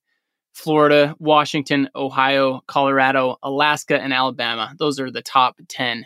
Florida, 0.54 1.16
Washington, 1.20 1.90
Ohio, 1.96 2.62
Colorado, 2.68 3.38
Alaska, 3.44 4.00
and 4.00 4.14
Alabama. 4.14 4.74
Those 4.80 5.00
are 5.00 5.12
the 5.12 5.22
top 5.22 5.58
10. 5.68 6.06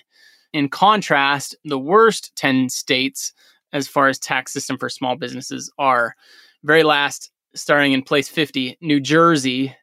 In 0.53 0.69
contrast, 0.69 1.55
the 1.63 1.77
worst 1.77 2.35
10 2.35 2.69
states 2.69 3.33
as 3.71 3.87
far 3.87 4.07
as 4.07 4.17
tax 4.17 4.51
system 4.51 4.77
for 4.77 4.89
small 4.89 5.15
businesses 5.15 5.71
are 5.77 6.15
very 6.63 6.83
last, 6.83 7.31
starting 7.53 7.93
in 7.93 8.01
place 8.01 8.27
50, 8.27 8.77
New 8.81 8.99
Jersey, 8.99 9.75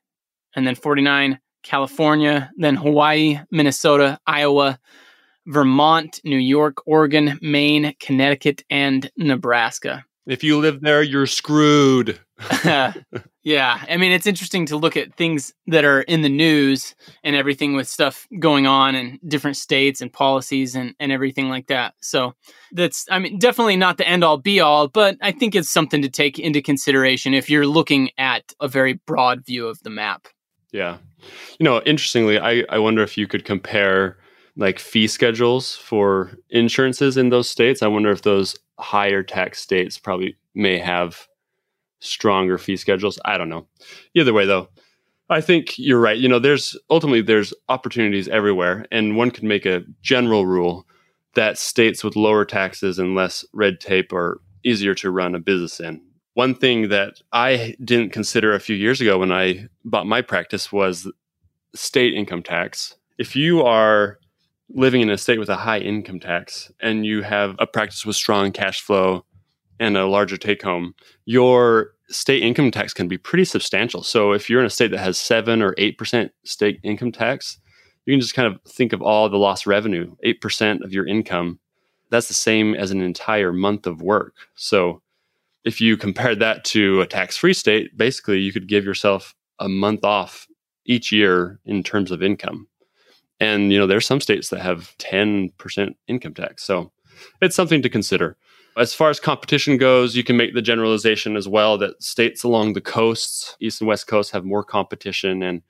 and 0.56 0.66
then 0.66 0.74
49, 0.74 1.38
California, 1.66 2.50
then 2.56 2.76
Hawaii, 2.76 3.40
Minnesota, 3.50 4.18
Iowa, 4.26 4.78
Vermont, 5.46 6.20
New 6.24 6.38
York, 6.38 6.86
Oregon, 6.86 7.38
Maine, 7.42 7.94
Connecticut, 7.98 8.64
and 8.70 9.10
Nebraska. 9.16 10.04
If 10.26 10.42
you 10.42 10.58
live 10.58 10.80
there, 10.80 11.02
you're 11.02 11.26
screwed. 11.26 12.20
yeah. 13.44 13.84
I 13.88 13.96
mean, 13.96 14.12
it's 14.12 14.26
interesting 14.26 14.66
to 14.66 14.76
look 14.76 14.96
at 14.96 15.14
things 15.14 15.54
that 15.68 15.84
are 15.84 16.02
in 16.02 16.22
the 16.22 16.28
news 16.28 16.94
and 17.22 17.36
everything 17.36 17.74
with 17.74 17.88
stuff 17.88 18.26
going 18.38 18.66
on 18.66 18.94
in 18.94 19.20
different 19.26 19.56
states 19.56 20.00
and 20.00 20.12
policies 20.12 20.74
and, 20.74 20.94
and 20.98 21.12
everything 21.12 21.48
like 21.48 21.68
that. 21.68 21.94
So 22.00 22.34
that's, 22.72 23.06
I 23.10 23.20
mean, 23.20 23.38
definitely 23.38 23.76
not 23.76 23.98
the 23.98 24.08
end 24.08 24.24
all 24.24 24.36
be 24.36 24.60
all, 24.60 24.88
but 24.88 25.16
I 25.22 25.30
think 25.30 25.54
it's 25.54 25.70
something 25.70 26.02
to 26.02 26.08
take 26.08 26.38
into 26.38 26.60
consideration 26.60 27.32
if 27.32 27.48
you're 27.48 27.66
looking 27.66 28.10
at 28.18 28.52
a 28.60 28.68
very 28.68 28.94
broad 29.06 29.46
view 29.46 29.68
of 29.68 29.80
the 29.82 29.90
map. 29.90 30.26
Yeah. 30.72 30.98
You 31.58 31.64
know, 31.64 31.80
interestingly, 31.86 32.38
I, 32.38 32.64
I 32.68 32.78
wonder 32.78 33.02
if 33.02 33.16
you 33.16 33.26
could 33.26 33.44
compare 33.44 34.18
like 34.56 34.78
fee 34.78 35.06
schedules 35.06 35.76
for 35.76 36.32
insurances 36.50 37.16
in 37.16 37.28
those 37.28 37.48
states. 37.48 37.82
I 37.82 37.88
wonder 37.88 38.10
if 38.10 38.22
those 38.22 38.56
higher 38.78 39.22
tax 39.22 39.60
states 39.60 39.98
probably 39.98 40.36
may 40.54 40.78
have 40.78 41.26
stronger 42.00 42.58
fee 42.58 42.76
schedules. 42.76 43.18
I 43.24 43.38
don't 43.38 43.48
know. 43.48 43.66
Either 44.14 44.32
way, 44.32 44.46
though, 44.46 44.68
I 45.28 45.40
think 45.40 45.78
you're 45.78 46.00
right. 46.00 46.16
You 46.16 46.28
know, 46.28 46.38
there's 46.38 46.76
ultimately 46.90 47.22
there's 47.22 47.52
opportunities 47.68 48.28
everywhere, 48.28 48.86
and 48.92 49.16
one 49.16 49.30
could 49.30 49.44
make 49.44 49.66
a 49.66 49.82
general 50.02 50.46
rule 50.46 50.86
that 51.34 51.58
states 51.58 52.02
with 52.02 52.16
lower 52.16 52.44
taxes 52.44 52.98
and 52.98 53.14
less 53.14 53.44
red 53.52 53.80
tape 53.80 54.12
are 54.12 54.40
easier 54.64 54.94
to 54.94 55.10
run 55.10 55.34
a 55.34 55.38
business 55.38 55.80
in. 55.80 56.00
One 56.36 56.54
thing 56.54 56.90
that 56.90 57.22
I 57.32 57.76
didn't 57.82 58.12
consider 58.12 58.54
a 58.54 58.60
few 58.60 58.76
years 58.76 59.00
ago 59.00 59.16
when 59.16 59.32
I 59.32 59.68
bought 59.86 60.06
my 60.06 60.20
practice 60.20 60.70
was 60.70 61.10
state 61.74 62.12
income 62.12 62.42
tax. 62.42 62.94
If 63.16 63.34
you 63.34 63.62
are 63.62 64.18
living 64.68 65.00
in 65.00 65.08
a 65.08 65.16
state 65.16 65.38
with 65.38 65.48
a 65.48 65.56
high 65.56 65.78
income 65.78 66.20
tax 66.20 66.70
and 66.78 67.06
you 67.06 67.22
have 67.22 67.56
a 67.58 67.66
practice 67.66 68.04
with 68.04 68.16
strong 68.16 68.52
cash 68.52 68.82
flow 68.82 69.24
and 69.80 69.96
a 69.96 70.04
larger 70.04 70.36
take 70.36 70.60
home, 70.60 70.94
your 71.24 71.94
state 72.10 72.42
income 72.42 72.70
tax 72.70 72.92
can 72.92 73.08
be 73.08 73.16
pretty 73.16 73.46
substantial. 73.46 74.02
So 74.02 74.32
if 74.32 74.50
you're 74.50 74.60
in 74.60 74.66
a 74.66 74.70
state 74.70 74.90
that 74.90 74.98
has 74.98 75.16
7 75.16 75.62
or 75.62 75.72
8% 75.76 76.28
state 76.44 76.80
income 76.82 77.12
tax, 77.12 77.58
you 78.04 78.12
can 78.12 78.20
just 78.20 78.34
kind 78.34 78.52
of 78.54 78.60
think 78.70 78.92
of 78.92 79.00
all 79.00 79.30
the 79.30 79.38
lost 79.38 79.66
revenue, 79.66 80.14
8% 80.22 80.84
of 80.84 80.92
your 80.92 81.06
income. 81.06 81.60
That's 82.10 82.28
the 82.28 82.34
same 82.34 82.74
as 82.74 82.90
an 82.90 83.00
entire 83.00 83.54
month 83.54 83.86
of 83.86 84.02
work. 84.02 84.34
So 84.54 85.00
if 85.66 85.80
you 85.80 85.96
compare 85.96 86.36
that 86.36 86.64
to 86.64 87.00
a 87.00 87.06
tax 87.06 87.36
free 87.36 87.52
state, 87.52 87.96
basically 87.98 88.38
you 88.38 88.52
could 88.52 88.68
give 88.68 88.84
yourself 88.84 89.34
a 89.58 89.68
month 89.68 90.04
off 90.04 90.46
each 90.86 91.10
year 91.10 91.58
in 91.66 91.82
terms 91.82 92.12
of 92.12 92.22
income. 92.22 92.68
And 93.40 93.72
you 93.72 93.78
know, 93.78 93.86
there's 93.88 94.06
some 94.06 94.20
states 94.20 94.48
that 94.50 94.60
have 94.60 94.96
10% 94.98 95.94
income 96.06 96.34
tax. 96.34 96.62
So 96.62 96.92
it's 97.42 97.56
something 97.56 97.82
to 97.82 97.90
consider. 97.90 98.36
As 98.76 98.94
far 98.94 99.10
as 99.10 99.18
competition 99.18 99.76
goes, 99.76 100.14
you 100.14 100.22
can 100.22 100.36
make 100.36 100.54
the 100.54 100.62
generalization 100.62 101.34
as 101.36 101.48
well 101.48 101.76
that 101.78 102.00
states 102.00 102.44
along 102.44 102.74
the 102.74 102.80
coasts, 102.80 103.56
east 103.58 103.80
and 103.80 103.88
west 103.88 104.06
coast, 104.06 104.30
have 104.30 104.44
more 104.44 104.62
competition, 104.62 105.42
and 105.42 105.62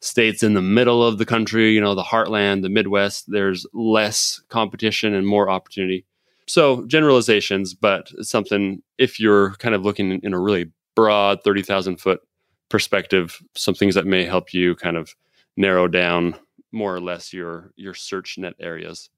states 0.00 0.42
in 0.42 0.54
the 0.54 0.62
middle 0.62 1.06
of 1.06 1.18
the 1.18 1.26
country, 1.26 1.72
you 1.72 1.80
know, 1.80 1.94
the 1.94 2.02
heartland, 2.02 2.62
the 2.62 2.68
Midwest, 2.68 3.30
there's 3.30 3.66
less 3.72 4.42
competition 4.48 5.14
and 5.14 5.26
more 5.26 5.48
opportunity. 5.48 6.04
So 6.48 6.86
generalizations, 6.86 7.74
but 7.74 8.08
something 8.20 8.82
if 8.98 9.18
you're 9.18 9.52
kind 9.54 9.74
of 9.74 9.82
looking 9.82 10.20
in 10.22 10.32
a 10.32 10.40
really 10.40 10.70
broad 10.94 11.42
30,000 11.44 11.96
foot 11.96 12.20
perspective, 12.68 13.40
some 13.54 13.74
things 13.74 13.94
that 13.94 14.06
may 14.06 14.24
help 14.24 14.52
you 14.52 14.74
kind 14.76 14.96
of 14.96 15.14
narrow 15.56 15.88
down 15.88 16.36
more 16.72 16.94
or 16.94 17.00
less 17.00 17.32
your 17.32 17.72
your 17.76 17.94
search 17.94 18.38
net 18.38 18.54
areas. 18.60 19.08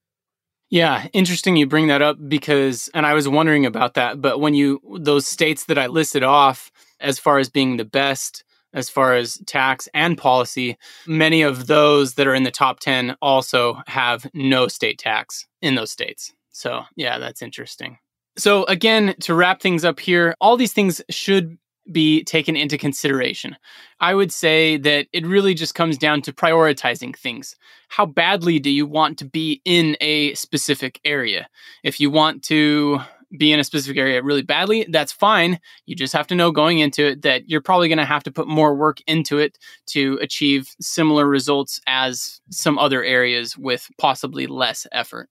Yeah, 0.71 1.09
interesting 1.15 1.57
you 1.57 1.67
bring 1.67 1.87
that 1.89 2.03
up 2.03 2.19
because 2.29 2.91
and 2.95 3.07
I 3.07 3.15
was 3.15 3.29
wondering 3.29 3.67
about 3.67 3.95
that, 3.95 4.21
but 4.21 4.41
when 4.41 4.55
you 4.55 4.81
those 5.01 5.27
states 5.27 5.65
that 5.65 5.79
I 5.79 5.87
listed 5.87 6.23
off 6.23 6.71
as 7.01 7.19
far 7.19 7.39
as 7.39 7.49
being 7.49 7.77
the 7.77 7.85
best 7.85 8.45
as 8.75 8.91
far 8.91 9.15
as 9.15 9.41
tax 9.47 9.89
and 9.95 10.19
policy, 10.19 10.77
many 11.07 11.43
of 11.43 11.67
those 11.67 12.15
that 12.15 12.27
are 12.27 12.35
in 12.35 12.43
the 12.43 12.51
top 12.51 12.81
10 12.81 13.17
also 13.23 13.81
have 13.87 14.27
no 14.35 14.69
state 14.69 14.99
tax 14.99 15.47
in 15.63 15.75
those 15.75 15.91
states. 15.91 16.35
So, 16.59 16.83
yeah, 16.97 17.21
that's 17.21 17.41
interesting. 17.41 17.99
So, 18.37 18.65
again, 18.65 19.15
to 19.21 19.33
wrap 19.33 19.61
things 19.61 19.85
up 19.85 20.01
here, 20.01 20.35
all 20.41 20.57
these 20.57 20.73
things 20.73 21.01
should 21.09 21.57
be 21.93 22.25
taken 22.25 22.57
into 22.57 22.77
consideration. 22.77 23.57
I 24.01 24.13
would 24.13 24.33
say 24.33 24.77
that 24.79 25.07
it 25.13 25.25
really 25.25 25.55
just 25.55 25.77
comes 25.77 25.97
down 25.97 26.21
to 26.23 26.33
prioritizing 26.33 27.17
things. 27.17 27.55
How 27.91 28.07
badly 28.07 28.59
do 28.59 28.71
you 28.71 28.87
want 28.87 29.19
to 29.19 29.25
be 29.25 29.63
in 29.65 29.97
a 30.01 30.35
specific 30.35 31.01
area? 31.05 31.49
If 31.85 32.01
you 32.01 32.11
want 32.11 32.43
to 32.47 33.03
be 33.39 33.53
in 33.53 33.61
a 33.61 33.65
specific 33.65 33.97
area 33.97 34.21
really 34.21 34.43
badly, 34.43 34.85
that's 34.91 35.13
fine. 35.13 35.61
You 35.87 35.95
just 35.95 36.13
have 36.13 36.27
to 36.27 36.35
know 36.35 36.51
going 36.51 36.81
into 36.81 37.07
it 37.07 37.23
that 37.23 37.49
you're 37.49 37.61
probably 37.61 37.87
going 37.87 37.99
to 37.99 38.05
have 38.05 38.25
to 38.25 38.33
put 38.33 38.49
more 38.49 38.75
work 38.75 38.99
into 39.07 39.39
it 39.39 39.59
to 39.91 40.19
achieve 40.21 40.75
similar 40.81 41.25
results 41.25 41.81
as 41.87 42.41
some 42.51 42.81
other 42.81 43.05
areas 43.05 43.57
with 43.57 43.89
possibly 43.97 44.49
less 44.49 44.89
effort. 44.91 45.29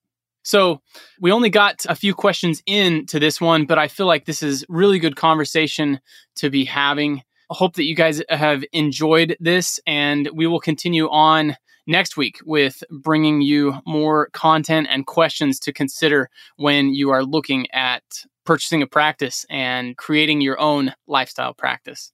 So 0.48 0.82
we 1.20 1.34
only 1.34 1.50
got 1.50 1.86
a 1.90 1.96
few 1.96 2.14
questions 2.14 2.64
in 2.66 3.06
to 3.08 3.20
this 3.20 3.42
one, 3.42 3.66
but 3.66 3.78
I 3.78 3.90
feel 3.90 4.06
like 4.06 4.24
this 4.24 4.42
is 4.42 4.64
really 4.70 4.98
good 4.98 5.18
conversation 5.18 6.00
to 6.36 6.50
be 6.50 6.64
having. 6.64 7.22
I 7.52 7.56
hope 7.56 7.76
that 7.76 7.84
you 7.84 7.96
guys 7.96 8.22
have 8.30 8.64
enjoyed 8.72 9.36
this, 9.42 9.78
and 9.86 10.30
we 10.34 10.48
will 10.48 10.62
continue 10.62 11.10
on 11.10 11.58
next 11.86 12.16
week 12.16 12.38
with 12.46 12.82
bringing 12.90 13.42
you 13.42 13.74
more 13.86 14.30
content 14.32 14.88
and 14.90 15.06
questions 15.06 15.60
to 15.60 15.74
consider 15.74 16.30
when 16.56 16.94
you 16.94 17.10
are 17.10 17.26
looking 17.26 17.70
at 17.72 18.04
purchasing 18.46 18.82
a 18.82 18.88
practice 18.88 19.46
and 19.50 19.98
creating 19.98 20.40
your 20.40 20.58
own 20.62 20.94
lifestyle 21.08 21.54
practice. 21.54 22.14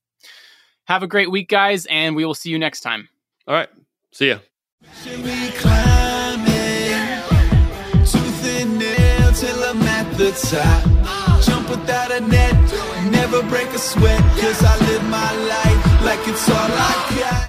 Have 0.86 1.04
a 1.04 1.08
great 1.08 1.30
week, 1.30 1.50
guys, 1.50 1.86
and 1.86 2.15
we 2.15 2.26
will 2.26 2.34
see 2.34 2.50
you 2.50 2.58
next 2.58 2.80
time. 2.80 3.10
All 3.48 3.54
right. 3.54 3.69
See 4.12 4.30
ya 4.30 4.39
the 10.17 10.32
top. 10.32 11.41
Jump 11.43 11.69
without 11.69 12.12
a 12.12 12.19
net, 12.21 12.54
never 13.12 13.41
break 13.49 13.67
a 13.69 13.80
sweat, 13.80 14.21
cause 14.39 14.63
I 14.63 14.78
live 14.88 15.04
my 15.10 15.32
life 15.54 16.04
like 16.04 16.28
it's 16.28 16.49
all 16.49 16.56
I 16.56 17.15
got. 17.19 17.43